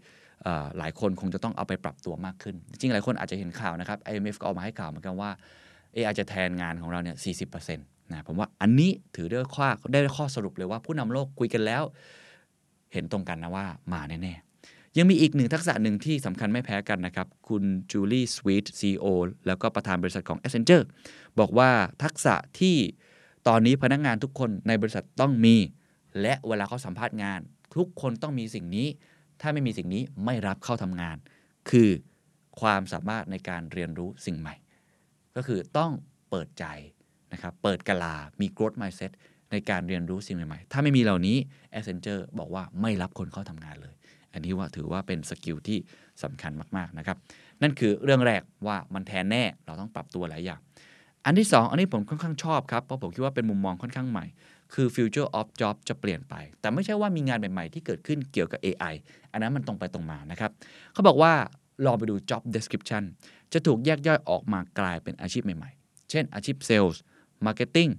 [0.78, 5.30] หลายคนคงจะต้องเอาไปปรับตัวมากขึ้น จริงหลายคนอาจจะเห็นข่าวนะครับ IMF ก็ออกมาให้ข่าวเหมือนกันว่า
[5.94, 7.16] AI จะแทนงานของเราเนี่ย
[7.48, 11.82] 40%นะผมว่าอันนี้ถือได้ข้อได้ข้อสรุปเลยว่าผู้นำโลกคุยกันแล้ว
[12.92, 19.04] เห็นตรงกันนะว่ามาแน่ๆ ยังมีอีกหนึ่งทักษะหนึ่งที่สำคัญไม่แพ้กันนะครับ คุณจูลี่สวีทซีโอ
[19.46, 20.84] แล้วก็ประธานบริษัทของ a c c e n t u r e
[21.38, 21.70] บอกว่า
[22.02, 22.76] ทักษะที่
[23.48, 25.56] ตอนนี้พนักงานทุกคนในบริษัทต้องมี
[26.20, 27.40] และเวลาเขาสัมภาษณ์งาน
[27.76, 28.88] ทุกคนต้องมีสิ่งนี้
[29.42, 31.16] ถ้าไม่มีสิ่งนี้ไม่รับเข้าทำงาน
[31.70, 31.90] คือ
[32.60, 34.54] ความสามารถในการเรียนรู้สิ่งใหม่
[35.36, 35.90] ก็คือต้อง
[36.30, 36.64] เปิดใจ
[37.32, 39.12] นะครับเปิดกลา มี growth mindset
[39.50, 41.36] ในการเรียนรู้สิ่งใหม่ๆ ถ้าไม่มีเหล่านี้
[41.74, 43.94] Accenture บอกว่าไม่รับคนเข้าทำงานเลย
[44.32, 45.78] อันนี้ว่าถือว่าเป็นสกิลที่
[46.22, 47.16] สำคัญมากๆนะครับ
[47.62, 50.60] นั่นคือเรื่องแรกว่ามันแทนแน่เราต้องปรับตัวหลายอย่าง
[51.24, 54.26] อันที่ 2 อันนี้ผมค่อนข้างชอบครับ เพราะผมคิดว่าเป็นมุมมองค่อนข้างใหม่
[54.74, 58.94] คือ future of job จะเปลี่ยนไป แต่ไม่ใช่ว่ามีงานใหม่ ๆ ที่เกิดขึ้นเกี่ยวกับ AI
[59.32, 60.50] อันนั้นมันตรงไปตรงมานะครับ
[60.92, 61.32] เขาบอกว่า
[61.84, 63.02] ลองไปดู job description
[63.52, 66.96] จะถูกแยกย่อยออกมากลายเป็นอาชีพใหม่ๆ เช่นอาชีพ sales
[67.46, 67.90] marketing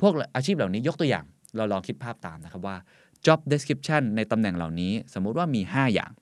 [0.00, 1.24] พวกอาชีพเหล่านี้ยกตัวอย่าง
[1.56, 2.76] เราลองคิดภาพตามนะครับว่า
[3.26, 6.12] job description ในตำแหน่งเหล่านี้ สมมุติว่ามี 5 อย่าง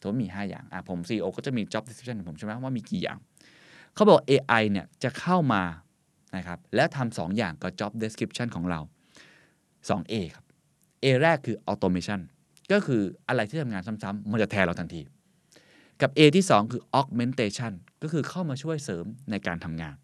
[0.00, 3.18] สมมติมี 5 อย่างอะผม CEO ก็จะมี job description ของผมใช่ไหมว่ามีกี่อย่าง
[3.94, 5.62] เขาบอก AI เนี่ยจะเข้ามา
[6.36, 8.80] นะครับและทำสองอย่างกับ job description ของเรา
[9.88, 10.44] 2A ครับ
[11.02, 12.20] A แรกคือ automation
[12.72, 15.02] ก็คืออะไรที่ทำงานซ้ำๆมันจะแทนเราทันที
[16.00, 17.72] กับ A ที่ 2 คือ augmentation
[18.02, 19.96] ก็คือเข้ามาช่วยเสริมในการทำงาน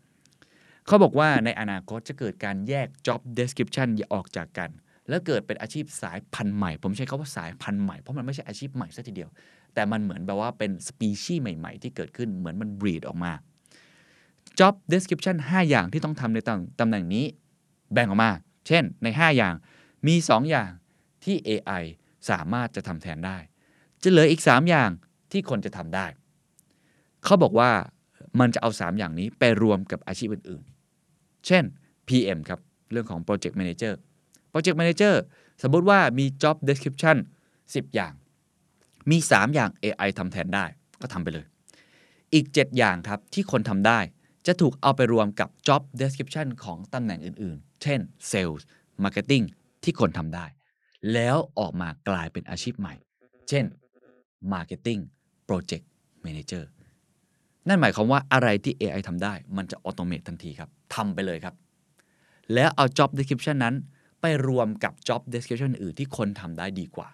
[0.86, 4.70] เขาบอกว่าในอนาคตจะเกิดการแยก job description ออกจากกัน
[5.08, 9.30] แล้วเกิดเป็นอาชีพสายพันธุ์ใหม่ ผมใช้คาว่าสายพันธุ์ใหม่ เพราะมันไม่ใช่อาชีพใหม่ซะทีเดียว
[9.74, 13.32] แต่มันเหมือนแบบว่าเป็นสปีชีส์ใหม่ ๆ ที่เกิดขึ้นเหมือนมันบรีดออกมา
[14.58, 16.38] job description 5 อย่างที่ต้องทำใน
[16.80, 17.24] ตำแหน่งนี้
[17.92, 18.30] แบ่งออกมา
[18.68, 19.54] เช่นใน 5 อย่าง
[20.06, 20.70] มี 2 อย่าง
[21.24, 21.82] ที่ AI
[22.30, 23.38] สามารถจะทำแทนได้
[24.02, 24.90] จะเหลืออีก 3 อย่าง
[25.32, 26.06] ที่คนจะทำได้
[27.24, 27.70] เขาบอกว่า
[28.40, 31.64] มันจะเอา 3 อย่างนี้ไปรวมกับอาชีพอื่นๆ เช่น
[32.08, 32.60] PM ครับ
[32.92, 33.94] เรื่องของ Project Manager
[34.52, 35.14] Project Manager
[35.62, 37.16] สมมติว่ามี Job Description
[37.56, 38.12] 10 อย่าง
[39.10, 40.64] มี 3 อย่าง AI ทำแทนได้
[41.00, 41.46] ก็ทำไปเลย
[42.34, 43.98] อีก 7 อย่างครับที่คนทำได้
[44.46, 48.62] จะถูกเอาไปรวมกับ Job Description ของตำแหน่งอื่นๆ เช่น Sales
[49.02, 49.44] Marketing
[49.84, 50.46] ที่คนทำได้
[51.12, 52.94] แล้วออกมากลายเป็นอาชีพใหม่
[53.48, 53.64] เช่น
[54.52, 55.00] Marketing
[55.48, 55.84] Project
[56.24, 56.64] Manager
[57.68, 61.54] นั่นหมายความว่าอะไรที่ AI ทำได้ มันจะออโตเมตทันทีครับทำไปเลยครับ
[62.54, 63.74] แล้วเอา job description นั้น
[64.20, 67.08] ไปรวมกับ job description อื่นที่คนทำได้ดีกว่า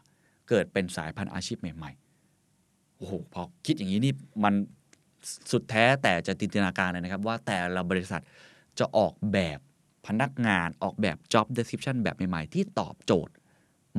[0.49, 4.55] เกิดเป็นสายพันธุ์อาชีพใหม่ๆโอ้โหพอคิดอย่างนี้นี่มัน
[5.51, 8.23] สุดแท้แต่จะจินตนาการเลยนะครับ ว่าแต่ละบริษัท
[8.79, 9.59] จะออกแบบ
[10.07, 13.35] พนักงานออกแบบ job description แบบใหม่ ๆ ที่ตอบโจทย์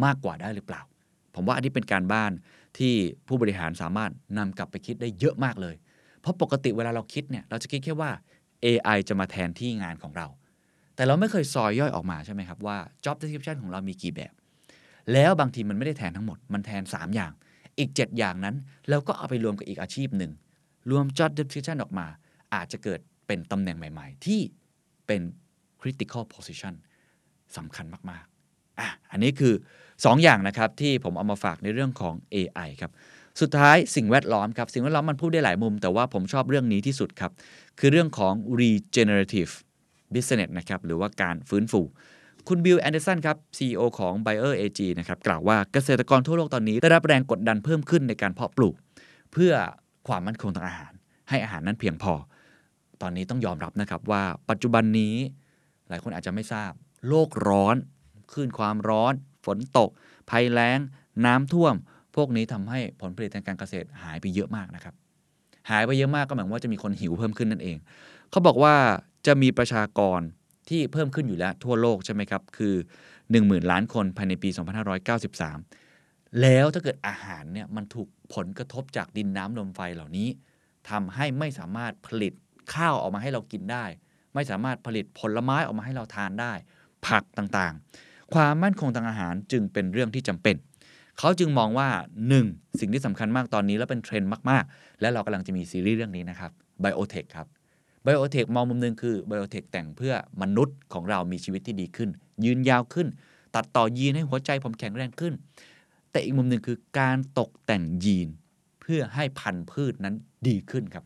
[0.04, 0.82] มากกว่าได้หรือเปล่า
[1.36, 2.32] ผมว่าอันนี้เป็นการบ้าน
[2.78, 2.94] ที่
[3.28, 5.76] ผู้บริหารสามารถนำกลับไปคิดได้เยอะมากเลย
[6.22, 8.12] เพราะปกติเวลาเราคิดเนี่ยเราจะคิดแค่ว่า
[8.66, 10.28] AI จะมาแทนที่งานของเรา
[10.96, 14.34] แต่เราไม่เคยซอยย่อยออกมาใช่ไหมครับว่า job description ของเรามีกี่แบบ
[15.14, 17.32] แล้วบางทีมันไม่ได้แทนทั้งหมด มันแทน 3 อย่าง
[17.80, 18.56] อีก 7 อย่างนั้น
[18.90, 20.32] เราก็เอาไปรวมกับอีกอาชีพหนึ่ง
[20.90, 22.08] รวม job description ออกมา
[22.54, 24.42] อาจจะเกิดเป็นตำแหน่งใหม่ ๆ ที่
[25.08, 25.22] เป็น
[25.82, 26.74] critical position
[27.58, 29.54] สำคัญมากๆอะอันนี้คือ
[29.88, 32.92] 2 อย่างนะครับที่ผมเอามาฝากในเรื่องของ AI ครับ
[33.42, 37.32] สุดท้ายสิ่งแวดล้อมครับ สิ่งแวดล้อมมันพูดได้หลายมุม แต่ว่าผมชอบเรื่องนี้ที่สุดครับ
[37.80, 39.52] คือเรื่องของ regenerative
[40.14, 41.82] business นะครับหรือว่าการฟื้นฟู
[42.48, 48.76] คุณบิลแอนเดอร์สันครับ CEO ของ Bayer AG นะครับกล่าวว่าเกษตรกรทั่วโลกตอนนี้ ได้รับแรงกดดันเพิ่มขึ้นในการเพาะปลูก
[49.32, 49.54] เพื่อ
[50.08, 50.94] ความมั่นคงทางอาหาร
[51.30, 52.14] ให้อาหารนั้นเพียงพอ
[53.02, 55.14] ตอนนี้ต้องยอมรับนะครับว่าปัจจุบันนี้
[55.90, 56.72] หลายคนอาจจะไม่ทราบ
[57.08, 57.76] โลกร้อน
[58.32, 59.14] คลื่นความร้อน
[59.46, 59.90] ฝนตก
[60.30, 60.80] ภัยแล้ง
[61.26, 61.76] น้ำท่วม
[62.16, 64.94] พวกนี้ทำให้ผลผลิตทางการเกษตรหายไปเยอะมากนะครับ
[65.70, 67.78] หายไปเยอะมากก็หมายว่าจะมีคนหิวเพิ่มขึ้นนั่นเอง
[68.32, 68.76] เขาบอกว่า
[69.28, 70.20] จะมีประชากร
[70.70, 72.76] ที่เพิ่มขึ้นอยู่แล้วทั่วโลกใช่ไหมครับ คือ
[73.24, 74.50] 10,000 ล้านคนภายในปี
[75.46, 80.30] 2593 แล้วถ้าเกิดอาหารเนี่ยมันถูกผลกระทบจากดินน้ำลมไฟเหล่านี้
[80.90, 82.34] ทำให้ไม่สามารถผลิต
[82.74, 83.86] ข้าวออกมาให้เรากินได้
[84.34, 86.54] ไม่สามารถผลิตผลไม้ออกมาให้เราทานได้
[87.08, 90.56] ผักต่างๆ ความมั่นคงทางอาหารจึงเป็นเรื่องที่จำเป็น
[91.20, 91.90] เขาจึงมองว่า
[92.34, 92.80] 1.
[92.80, 97.48] สิ่งที่สำคัญมากตอนนี้และเป็นเทรนด์มากๆ และเรากำลังจะมีซีรีส์เรื่องนี้นะครับ biotech ครับ
[98.04, 102.10] biotech มองมุมหนึ่งคือ biotech แต่งเพื่อมนุษย์ของเรามีชีวิตที่ดีขึ้น
[102.46, 103.08] ยืนยาวขึ้น
[103.56, 105.34] ตัดต่อยีนให้หัวใจผมแข็งแรงขึ้น
[106.12, 108.28] แต่อีกมุมหนึ่งคือการตกแต่งยีน
[108.82, 110.16] เพื่อให้พันธุ์พืชนั้น
[110.48, 111.06] ดีขึ้นครับ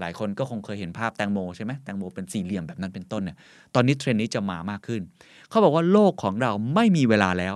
[0.00, 3.36] หลายคนก็คงเคยเห็นภาพแตงโมใช่ไหมแตงโมเป็นสี่เหลี่ยมแบบนั้นเป็นต้นเนี่ย
[3.74, 5.02] ตอนนี้เทรนด์นี้จะมามากขึ้น
[5.48, 7.54] เขาบอกว่าโลกของเราไม่มีเวลาแล้ว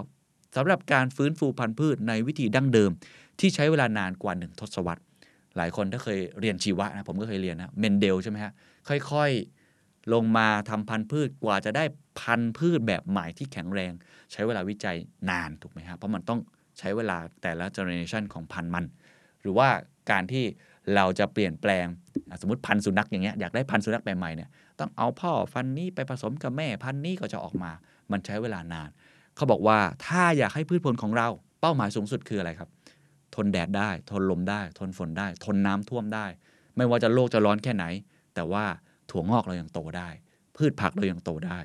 [0.57, 2.90] สำหรับการฟื้นฟูพันธุ์พืชในวิธีดั้งเดิม
[3.40, 5.02] ที่ใช้เวลานานกว่าหนึ่งทศวรรษ
[5.57, 8.52] หลายคนถ้าเคยเรียนชีวะนะผมก็เคยเรียนนะเมนเดลใช่ไหมฮะ
[8.88, 11.85] ค่อยๆลงมาทำพันธุ์พืชกว่าจะได้
[12.20, 13.92] พันธุ์พืชแบบใหม่ที่แข็งแรง
[14.33, 14.96] ใช้เวลาวิจัย
[15.31, 16.40] นานถูกไหมฮะเพราะมันต้อง
[16.78, 18.85] ใช้เวลาแต่ละเจเนอเรชันของพันธุ์มัน
[19.40, 19.68] หรือว่า
[20.11, 20.44] การที่
[20.95, 21.87] เราจะเปลี่ยนแปลง
[22.40, 27.71] สมมติพันธุ์สุนัขอย่างเงี้ยอยากได้พันธุ์สุนัขแบบใหม่เนี่ยต้องเอาพ่อพันนี้ไปผสมกับแม่พันธุ์นี้ก็จะออกมา
[28.11, 28.88] มันใช้เวลานาน
[29.37, 31.29] เขาบอกว่าถ้าอยากให้พืชผลของเรา
[31.61, 32.68] เป้าหมายสูงสุดคืออะไรครับ
[33.35, 36.27] ทนแดดได้ ทนลมได้ ทนฝนได้ ทนน้ำท่วมได้
[36.77, 37.85] ไม่ว่าจะโลกจะร้อนแค่ไหน
[38.35, 38.64] แต่ว่า
[39.11, 40.09] ถั่วงอกเรายังโตได้
[40.57, 41.59] พืชผักเรายังโตได้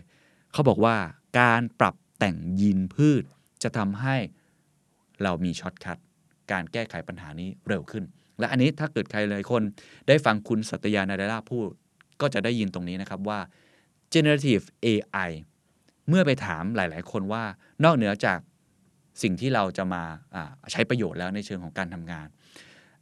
[0.53, 0.95] เขาบอกว่า
[1.39, 3.23] การปรับแต่งยีนพืช
[3.63, 4.15] จะทำให้
[5.23, 5.97] เรามีช็อตคัท
[6.51, 8.03] การแก้ไขปัญหานี้เร็วขึ้น
[8.39, 9.61] และอันนี้ถ้าเกิดใครหลายคน
[10.07, 11.69] ได้ฟังคุณสัตยานาดาราพูด
[12.21, 13.39] ก็จะได้ยินตรงนี้นะครับว่า
[14.13, 15.29] generative AI
[16.09, 17.43] เมื่อไปถามหลาย ๆ คนว่า
[17.83, 18.39] นอกเหนือจาก
[19.23, 20.03] สิ่งที่เราจะมา
[20.71, 22.27] ใช้ประโยชน์แล้วในเชิงของการทำงาน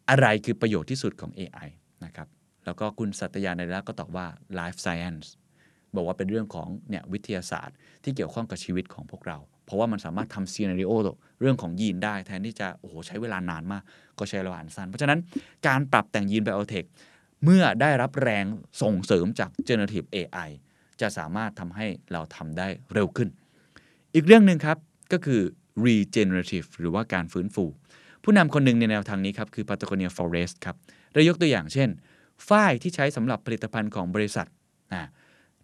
[0.10, 1.68] อะไรคือประโยชน์ที่สุดของ AI
[2.06, 2.28] นะครับ
[2.66, 4.28] แล้วก็คุณสัตยาในรักก็ตอบว่า
[4.60, 5.28] life science
[5.96, 10.92] บอกว่าเป็นเรื่องของเนี่ยวิทยาศาสตร์ ที่เกี่ยวข้องกับชีวิตของพวกเรา เพราะว่ามันสามารถทำซีนารีโอ
[11.42, 13.84] เรื่องของยีนได้ แทนที่จะโอ้โหใช้เวลานานมาก
[14.20, 15.20] ก็ใช้เวลาอันสั้น เพราะฉะนั้น
[15.68, 16.86] การปรับแต่งยีนไบโอเทค
[17.44, 18.46] เมื่อได้รับแรง
[18.82, 20.50] ส่งเสริมจาก generative AI
[21.02, 23.30] จะสามารถทำให้เราทำได้เร็วขึ้น
[24.16, 24.78] อีกเรื่องหนึ่งครับ
[25.12, 25.42] ก็คือ
[25.86, 27.66] regenerative หรือว่าการฟื้นฟู
[28.24, 30.76] ผู้นำคนหนึ่งในแนวทางนี้ครับ คือ Patagonia Forest ครับ
[31.14, 31.90] เรายกตัวอย่างเช่น
[32.48, 34.48] ฝ้ายที่ใช้สำหรับผลิตภัณฑ์ของบริษัท
[34.94, 35.10] นะ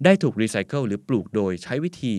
[0.03, 2.13] ได้ถูกรีไซเคิลหรือปลูกโดยใช้วิธี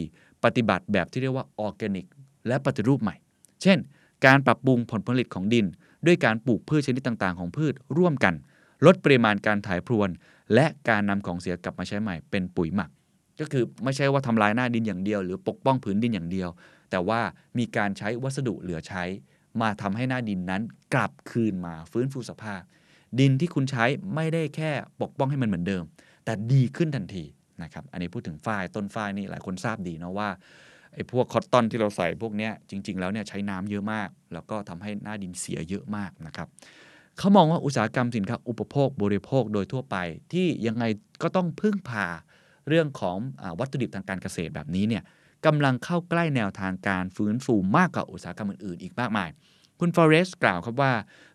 [0.44, 2.06] ปฏิบัติแบบที่เรียกว่าออร์แกนิก
[2.46, 3.16] และปฏิรูปใหม่
[3.62, 3.78] เช่น
[4.26, 5.66] การปรับปรุงผลผลิตของดิน
[6.06, 8.34] ด้วยการปลูกพืชชนิดต่างๆ ของพืชร่วมกัน
[8.86, 10.08] ลดปริมาณการถ่ายพรวน
[10.54, 12.90] และการนำของเสียกลับมาใช้ใหม่เป็นปุ๋ยหมัก
[13.40, 16.48] ก็คือไม่ใช่ว่าทำลายหน้าดินอย่างเดียว หรือปกป้องผืนดินอย่างเดียว
[16.90, 17.20] แต่ว่า
[17.58, 19.04] มีการใช้วัสดุเหลือใช้
[19.60, 20.62] มาทำให้หน้าดินนั้น
[20.94, 22.62] กลับคืนมาฟื้นฟูสภาพ
[23.20, 23.84] ดินที่คุณใช้
[24.14, 24.70] ไม่ได้แค่
[25.02, 25.84] ปกป้องให้มันเหมือนเดิม
[26.24, 27.24] แต่ดีขึ้นทันที
[27.62, 30.28] นะครับอันนี้พูดถึงฝ้ายต้นฝ้ายนี่หลายคนทราบดีนะว่า
[30.94, 36.48] ไอ้พวกคอตตอนที่เราใส่พวกเนี้ยจริง ๆ แล้วเนี่ยใช้น้ำเยอะมาก แล้วก็ทำให้หน้าดินเสียเยอะมากนะครับ
[37.18, 39.96] เขามองว่าอุตสาหกรรมสินค้าอุปโภคบริโภคโดยทั่วไป
[40.32, 40.84] ที่ยังไง
[41.22, 42.06] ก็ต้องพึ่งพา
[42.68, 45.02] เรื่องของอวัตถุดิบทางการเกษตรแบบนี้เนี่ย
[45.46, 49.28] กำลังเข้าใกล้แนวทางการฟื้นฟูมากกว่าอุตสาหกรรมอื่นๆอีกมากมาย
[49.80, 50.92] คุณฟอเรสต์กล่าวครับว่า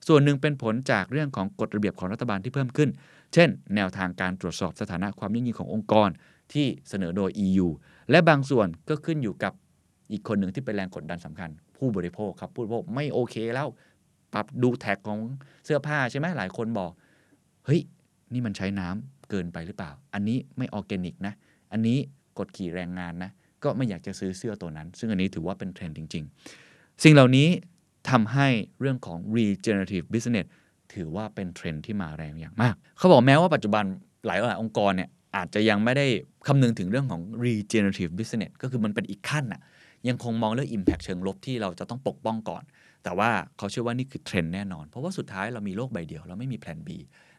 [0.07, 2.89] ส่วนหนึ่งเป็นผลจากเรื่องของกฎระเบียบของรัฐบาลที่เพิ่มขึ้น
[3.33, 6.09] เช่น แนวทางการตรวจสอบสถานะความยั่งยืนขององค์กร
[6.53, 7.67] ที่เสนอโดย EU
[8.11, 9.53] และบางส่วนก็ขึ้นอยู่กับ
[10.11, 13.67] อีกคนหนึ่งที่เป็นแรงกดดันสำคัญ ผู้บริโภคครับผู้บริโภคไม่โอเคแล้ว
[14.33, 15.19] พลิกดู tag ของ
[15.65, 16.91] เสื้อผ้าใช่ไหมหลายคนบอก
[17.65, 17.81] เฮ้ย
[18.33, 21.33] นี่มันใช้น้ำเกินไปหรือเปล่า อันนี้ไม่ออร์แกนิกนะ
[21.71, 21.97] อันนี้
[22.37, 23.31] กดขี่แรงงานนะ
[23.63, 26.23] ก็ไม่อยากจะซื้อเสื้อตัวนั้น ซึ่งอันนี้ถือว่าเป็นเทรนด์จริง
[26.63, 27.47] ๆ สิ่งเหล่านี้
[28.09, 28.47] ทำให้
[28.79, 30.47] เรื่องของ regenerative business
[30.93, 33.83] ถือว่าเป็นเทรนด์ที่มาแรงอย่างมาก เขาบอกแม้ว่าปัจจุบัน
[34.27, 36.05] หลายหลายองค์กรเนี่ย อาจจะยังไม่ได้
[36.47, 39.61] คำนึงถึงเรื่องของ regenerative business ก็คือมันเป็นอีกขั้นน่ะ
[40.07, 42.63] ยังคงมองเรื่อง impact เชิงลบที่เราจะต้องปกป้องก่อน
[43.03, 46.89] แต่ว่าเขาเชื่อว่านี่คือเทรนด์แน่นอน เพราะว่าสุดท้ายเรามีโลกใบเดียว เราไม่มีแผน B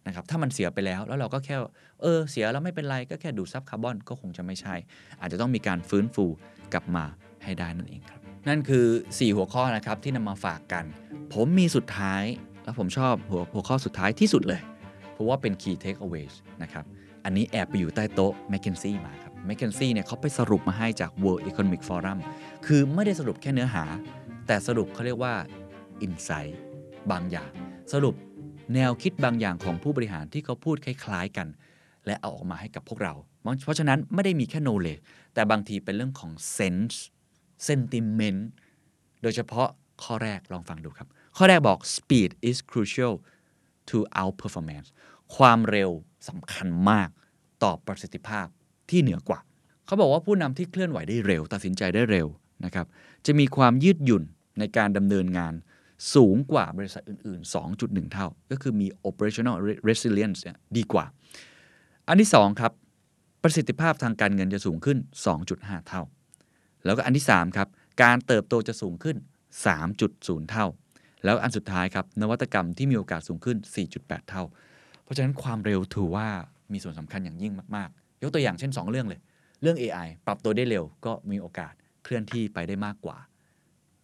[0.06, 1.56] นะครับถ้ามันเสียไปแล้วแล้วเราก็แค่
[2.02, 4.74] เออเสียแล้วไม่เป็นไรก็แค่ดูดซับคาร์บอนก็คงจะไม่ใช่
[5.20, 6.24] อาจจะต้องมีการฟื้นฟู
[6.72, 7.04] กลับมา
[7.44, 10.84] ให้ได้นั่นเองครับ นั่นคือ 4 หัวข้อนะครับที่นำมาฝากกัน
[11.34, 12.22] ผมมีสุดท้าย
[12.64, 14.60] แล้วผมชอบหัวหัวข้อสุดท้ายที่สุดเลย
[15.12, 16.84] เพราะว่าเป็น key takeaways นะครับ
[17.24, 22.18] อันนี้แอบไปอยู่ใต้โต๊ะ m c k เคนซี่มาครับ m c k เคนซี่เนี่ยเขาไปสรุปมาให้จาก World Economic Forum
[22.66, 23.84] คือไม่ได้สรุปแค่เนื้อหา
[24.46, 25.34] แต่สรุปเขาเรียกว่า
[26.06, 26.54] insight
[27.10, 27.50] บางอย่าง
[27.92, 28.14] สรุป
[28.74, 31.48] แนวคิดบางอย่างของผู้บริหารที่เขาพูดคล้ายๆกัน
[32.06, 33.14] และเอาออกมาให้กับพวกเรา
[33.64, 35.02] เพราะฉะนั้นไม่ได้มีแค่ knowledge
[35.34, 36.96] แต่บางทีเป็นเรื่องของ sense
[37.68, 38.40] sentiment
[39.22, 39.68] โดยเฉพาะ
[40.02, 43.14] ข้อแรกลองฟังดูครับ ข้อแรกบอก speed is crucial
[43.90, 44.88] to our performance
[45.36, 45.90] ความเร็ว
[46.28, 47.08] สำคัญมาก
[47.62, 48.46] ต่อประสิทธิภาพ
[48.90, 49.40] ที่เหนือกว่า
[49.86, 52.26] เขาบอกว่าผู้นำที่เคลื่อนไหวได้เร็ว ตัดสินใจได้เร็ว
[52.64, 52.86] นะครับ
[53.26, 54.22] จะมีความยืดหยุ่น
[54.58, 55.54] ในการดำเนินงาน
[56.14, 59.56] สูงกว่าบริษัทอื่น ๆ 2.1 เท่า ก็คือมี operational
[59.88, 60.40] resilience
[60.76, 61.04] ดีกว่า
[62.08, 62.72] อันที่ 2 ครับ
[63.42, 64.98] ประสิทธิภาพทางการเงินจะสูงขึ้น
[65.42, 66.02] 2.5 เท่า
[66.84, 67.68] แล้วก็อันที่ 3 ครับ
[68.02, 69.16] การเติบโตจะสูงขึ้น
[69.82, 70.66] 3.0 เท่า
[71.24, 73.56] แล้วอันสุดท้ายครับ นวัตกรรมที่มีโอกาสสูงขึ้น
[73.92, 74.44] 4.8 เท่า
[75.08, 76.26] เพราะฉะนั้นความเร็วถือว่า
[76.72, 79.20] มีส่วนสำคัญอย่างยิ่งมากๆ ยกตัวอย่างเช่น 2 เรื่องเลย
[79.62, 81.72] เรื่อง AI ปรับตัวได้เร็วก็มีโอกาส
[82.04, 83.16] เคลื่อนที่ไปได้มากกว่า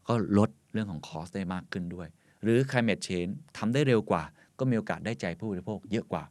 [0.09, 2.09] ก็ลดเรื่องของคอสได้มากขึ้นด้วย
[2.43, 4.23] หรือ climate change ทำได้เร็วกว่า
[4.59, 6.25] ก็มีโอกาสได้ใจผู้บริโภคเยอะกว่า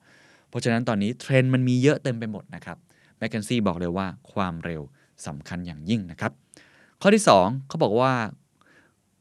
[0.50, 2.78] เพราะฉะนั้นตอนนี้เทรนด์มันมีเยอะเต็มไปหมดนะครับ
[3.18, 4.82] แมคเคนซี่บอกเลยว่าความเร็ว
[5.28, 6.32] สำคัญอย่างยิ่งนะครับ
[7.02, 8.14] ข้อที่ 2เขาบอกว่า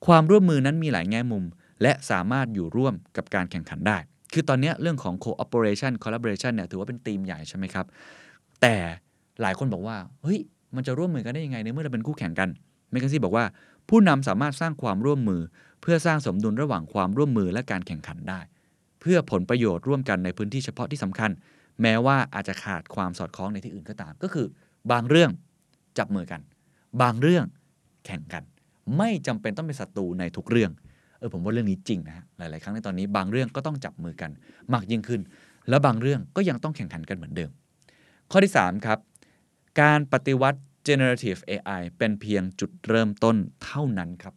[0.07, 1.45] ความร่วมมือนั้นมีหลายแง่มุม
[1.83, 3.99] และสามารถอยู่ร่วมกับการแข่งขันได้
[4.33, 7.87] คือตอนนี้เรื่องของ cooperation collaboration เนี่ยถือว่าเป็นธีมใหญ่ใช่ไหมครับ
[8.61, 8.75] แต่
[9.43, 10.39] หลายคนบอกว่า เฮ้ย
[10.77, 12.49] มันจะร่วมมือกันได้ยังไงในเมื่อเราเป็นคู่แข่งกัน
[12.91, 13.45] แมคเคนซี่บอกว่า
[13.89, 15.41] ผู้นำสามารถสร้างความร่วมมือ
[15.83, 18.41] เพื่อสร้างสมดุลระหว่างความร่วมมือและการแข่งขันได้
[19.01, 21.31] เพื่อผลประโยชน์ร่วมกันในพื้นที่เฉพาะที่สำคัญ
[21.83, 24.47] แม้ว่าอาจจะขาดความสอดคล้องในที่อื่นก็ตาม ก็คือ
[24.93, 25.31] บางเรื่อง
[25.99, 26.41] จับมือกัน
[27.03, 27.45] บางเรื่อง
[28.07, 28.43] แข่งกัน
[28.99, 30.71] ไม่จำเป็นต้องเป็นศัตรูในทุกเรื่อง
[31.23, 34.31] เออผมว่าเรื่องนี้จริงนะฮะหลาย ๆ ครั้งในตอนนี้บางเรื่องก็ต้องจับมือกัน
[34.73, 35.21] มากยิ่งขึ้น
[35.69, 37.51] แล้วบางเรื่องก็ยังต้องแข่งขันกันเหมือนเดิม
[38.31, 38.99] ข้อที่ 3 ครับ
[39.81, 44.35] การปฏิวัติ generative AI เป็นเพียงจุดเริ่มต้นเท่านั้นครับ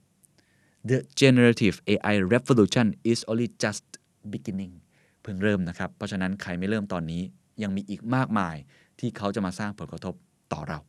[0.89, 3.85] The generative AI revolution is only just
[4.33, 4.73] beginning
[5.21, 7.21] เพิ่งเริ่มนะครับ เพราะฉะนั้นใครไม่เริ่มตอนนี้
[7.63, 8.55] ยังมีอีกมากมาย
[8.99, 10.13] ที่เขาจะมาสร้างผลกระทบ
[10.53, 10.79] ต่อเรา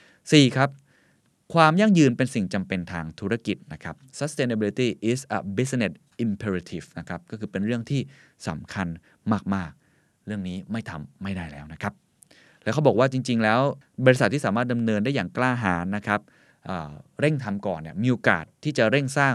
[0.00, 0.56] 4.
[0.56, 0.68] ครับ
[1.52, 8.00] ความยั่งยืนเป็นสิ่งจำเป็นทางธุรกิจนะครับ sustainability is a business imperative นะครับก็คือเป็นเรื่องที่
[8.48, 8.88] สำคัญ
[9.54, 11.92] มาก ๆ เรื่องนี้ไม่ทำไม่ได้แล้วนะครับ
[12.62, 13.60] แล้วเขาบอกว่าจริง ๆ แล้ว
[14.06, 16.20] บริษัทที่สามารถดำเนินได้อย่างกล้าหาญนะครับ
[17.20, 19.34] เร่งทำก่อนเนี่ยมีโอกาสที่จะเร่งสร้าง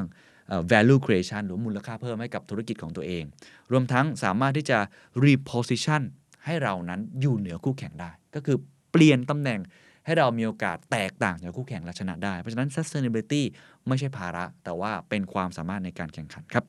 [0.72, 3.24] value creation หรือมูลค่าเพิ่มให้กับธุรกิจของตัวเอง
[3.72, 4.80] รวมทั้งสามารถที่จะ
[5.26, 6.02] reposition
[6.46, 8.58] ให้เรานั้นอยู่เหนือคู่แข่งได้ ก็คือ
[8.92, 9.60] เปลี่ยนตำแหน่ง
[10.06, 13.44] ให้เรามีโอกาสแตกต่างจากคู่แข่งและชนะได้ เพราะฉะนั้น sustainability
[13.88, 16.64] ไม่ใช่ภาระ แต่ว่าเป็นความสามารถในการแข่งขันครับ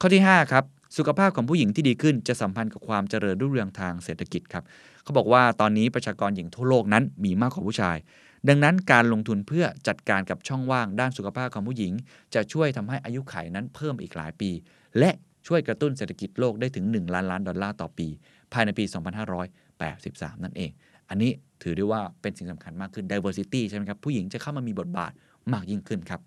[0.00, 0.64] ข้อที่ 5 ครับ
[0.96, 4.64] สุขภาพของผู้หญิงที่ดีขึ้นจะสัมพันธ์กับความเจริญรุ่งเรืองทางเศรษฐกิจครับ
[5.02, 7.96] เขาบอกว่าตอนนี้ประชากรหญิงทั่วโลกนั้นมีมากกว่าผู้ชาย
[8.48, 11.92] ดังนั้นการลงทุนเพื่อจัดการกับช่องว่างด้านสุขภาพของผู้หญิง
[12.34, 14.50] จะช่วยทำให้อายุขัยนั้นเพิ่มอีกหลายปี
[14.98, 15.10] และ
[15.46, 18.08] ช่วยกระตุ้นเศรษฐกิจโลกได้ถึง 1 ล้านล้านดอลลาร์ต่อปี
[18.52, 18.84] ภายในปี
[19.44, 20.70] 2583 นั่นเอง
[21.08, 21.30] อันนี้
[21.62, 25.12] ถือได้ว่าเป็นสิ่งสำคัญมากขึ้น diversity ใช่ไหมครับ ผู้หญิงจะเข้ามามีบทบาท
[25.52, 26.20] มากยิ่งขึ้นครับ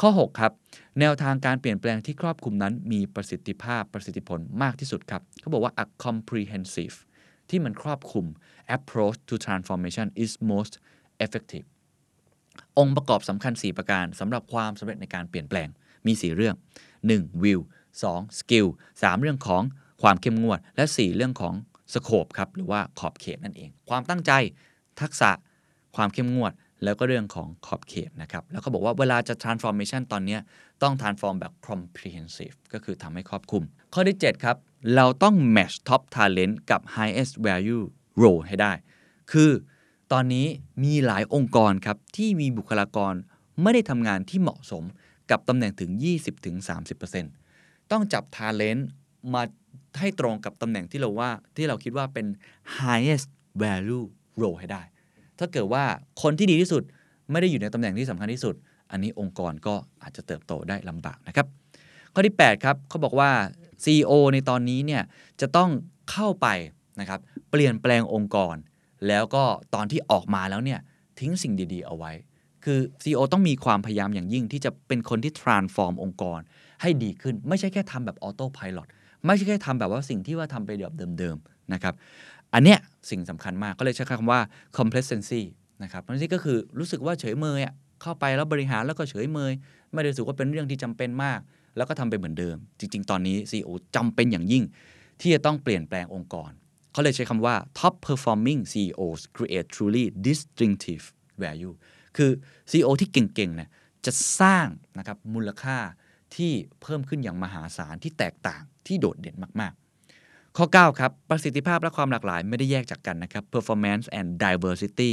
[0.00, 0.52] ข้อ 6 ครับ
[1.00, 6.96] แนวทางการเปลี่ยนแปลงที่ครอบคลุมนั้นมีประสิทธิภาพประสิทธิผลมากที่สุดครับเขาบอกว่า a comprehensive
[7.50, 8.26] ที่มันครอบคลุม
[8.76, 10.74] approach to transformation is most
[11.24, 11.66] effective
[12.78, 15.68] องค์ประกอบสำคัญ 4 ประการสำหรับความสำเร็จในการเปลี่ยนแปลง
[16.06, 16.54] มี 4 เรื่อง
[16.98, 17.42] 1.
[17.42, 17.62] will
[18.02, 18.38] 2.
[18.38, 18.68] skill
[19.00, 19.20] 3.
[19.20, 19.62] เรื่องของ
[20.02, 21.54] ความเข้มงวด และ 4 เรื่องของ
[21.94, 24.32] scope ครับหรือว่าขอบเขตนั่นเอง ความตั้งใจ
[25.00, 25.30] ทักษะ
[25.96, 26.52] ความเข้มงวด
[26.84, 30.38] แล้วก็เรื่องของขอบเขตนะครับแล้วก็บอกว่าเวลาจะ transformation ตอนนี้
[30.82, 33.64] ต้อง transform แบบ comprehensive ก็คือทำให้ครอบคลุม
[33.94, 34.56] ข้อที่ 7 ครับ
[34.96, 37.84] เราต้อง match top talent กับ highest value
[38.22, 38.72] role ให้ได้
[39.32, 39.50] คือ
[40.12, 40.46] ตอนนี้
[40.84, 43.14] มีหลายองค์กรครับที่มีบุคลากร
[43.62, 44.84] ไม่ได้ทำงานที่เหมาะสม
[45.30, 45.90] กับตำแหน่งถึง
[46.70, 48.82] 20-30%ต้องจับ talent
[49.34, 49.42] มา
[50.00, 52.26] ให้ตรงกับตำแหน่งที่เราว่าที่เราคิดว่าเป็น
[52.80, 53.28] highest
[53.62, 54.04] value
[54.40, 54.82] role ให้ได้
[55.38, 55.84] ถ้าเกิดว่า
[56.22, 56.82] คนที่ดีที่สุด
[57.30, 58.54] ไม่ได้อยู่ในตำแหน่งที่สำคัญที่สุด
[58.90, 61.46] อันนี้องค์กรก็อาจจะเติบโตได้ลำบากนะครับ
[62.14, 63.30] ข้อที่ 8 ครับเขาบอกว่า
[63.84, 65.02] CEO ในตอนนี้เนี่ย
[65.40, 65.70] จะต้อง
[66.10, 66.46] เข้าไป
[67.00, 68.56] นะครับเปลี่ยนแปลงองค์กร
[69.08, 70.80] แล้วก็ตอนที่ออกมาแล้วเนี่ย
[71.20, 72.12] ทิ้งสิ่งดี ๆ เอาไว้
[72.64, 76.40] คือ CEO ต้องมีความพยายามอย่างยิ่งที่จะเป็นคนที่ transform องค์กร
[76.82, 78.78] ให้ดีขึ้น ไม่ใช่แค่ทำแบบออโต้พายロ
[79.26, 81.94] ไม่ใช่แค่ทำแบบว่าสิ่งที่ว่าทำไปแบบเดิมๆนะครับ
[82.54, 82.78] อันเนี้ย
[83.10, 84.40] สิ่งสำคัญมากก็เลยใช้คำว่า
[84.78, 85.42] complacency
[85.82, 89.52] นะครับนั่นก็คือรู้สึกว่าเฉยเมยอะเข้าไปแล้วบริหารแล้วก็เฉยเมย
[89.92, 91.40] ไม่ได้รู้สึกว่าเป็นเรื่องที่จำเป็นมาก
[91.76, 94.64] แล้วก็ทำไปเหมือนเดิม จริง ๆ ตอนนี้ CEO จำเป็นอย่างยิ่ง
[95.20, 96.50] ที่จะต้องเปลี่ยนแปลงองค์กร
[96.92, 101.04] เขาเลยใช้คำว่า top performing CEOs create truly distinctive
[101.42, 101.74] value
[102.16, 102.30] คือ
[102.70, 103.68] CEO ที่เก่งๆเนี่ย
[104.06, 104.66] จะสร้าง
[104.98, 105.78] นะครับมูลค่า
[106.36, 115.12] ที่เพิ่มขึ้นอย่างมหาศาลที่แตกต่าง ที่โดดเด่นมากๆ ข้อ 9 ครับ ประสิทธิภาพและความหลากหลายไม่ได้แยกจากกันนะครับ performance and diversity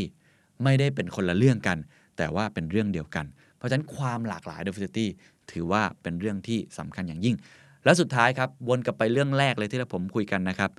[0.63, 1.77] ไม่ได้เป็นคนละเรื่องกัน
[2.17, 3.25] แต่ว่าเป็นเรื่องเดียวกัน
[3.58, 5.08] เพราะฉะนั้นความหลากหลาย diversity
[5.51, 7.36] ถือว่าเป็นเรื่องที่สำคัญอย่างยิ่ง
[7.84, 10.71] และสุดท้ายครับ วนกลับไปเรื่องแรกเลยที่เราผมคุยกันนะครับ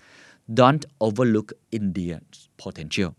[0.58, 1.48] don't overlook
[1.78, 3.10] India's potential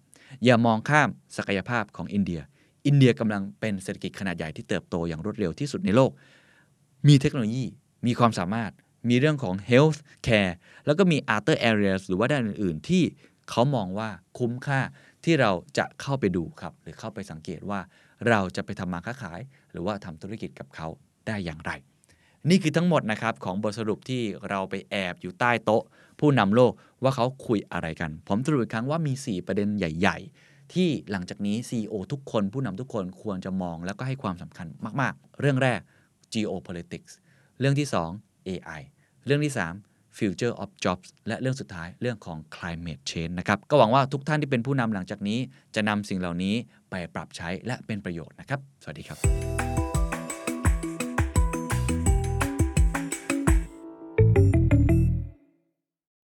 [0.43, 2.41] อย่ามองข้ามศักยภาพของอินเดีย
[2.87, 6.11] อินเดียกำลังเป็นเศรษฐกิจขนาดใหญ่ที่เติบโตอย่างรวดเร็วที่สุดในโลก
[7.07, 7.65] มีเทคโนโลยี
[8.05, 8.71] มีความสามารถ
[9.09, 10.53] มีเรื่องของ health care
[10.85, 13.03] แล้วก็มี other areas หรือว่าด้านอื่น ๆ ที่
[13.49, 14.79] เขามองว่าคุ้มค่า
[15.23, 17.79] ที่เราจะเข้าไปดูครับ หรือเข้าไปสังเกตว่า
[18.29, 19.39] เราจะไปทำมาค้าขาย
[19.71, 20.87] หรือว่าทำธุรกิจกับเขา
[21.27, 21.71] ได้อย่างไร
[22.49, 25.83] นี่คือทั้งหมดนะครับของบทสรุปที่เราไปแอบอยู่ใต้โต๊ะ
[26.19, 34.67] ผู้นำโลกว่าเขาคุยอะไรกัน ผมสรุปอีกครั้งว่ามี 4 ประเด็นใหญ่ ๆ ที่หลังจากนี้ CEO ทุกคนผู้นำทุกคนควรจะมองแล้วก็ให้ความสำคัญ
[35.01, 35.79] มาก ๆ เรื่องแรก
[36.33, 37.13] geopolitics
[37.59, 38.81] เรื่องที่ 2 AI
[39.25, 39.53] เรื่องที่
[39.85, 45.39] 3 future of jobs และเรื่องสุดท้ายเรื่องของ climate change นะครับ ก็หวังว่าทุกท่านที่เป็นผู้นำหลังจากนี้
[45.75, 46.55] จะนำสิ่งเหล่านี้
[46.91, 49.70] ไปปรับใช้และเป็นประโยชน์นะครับ สวัสดีครับ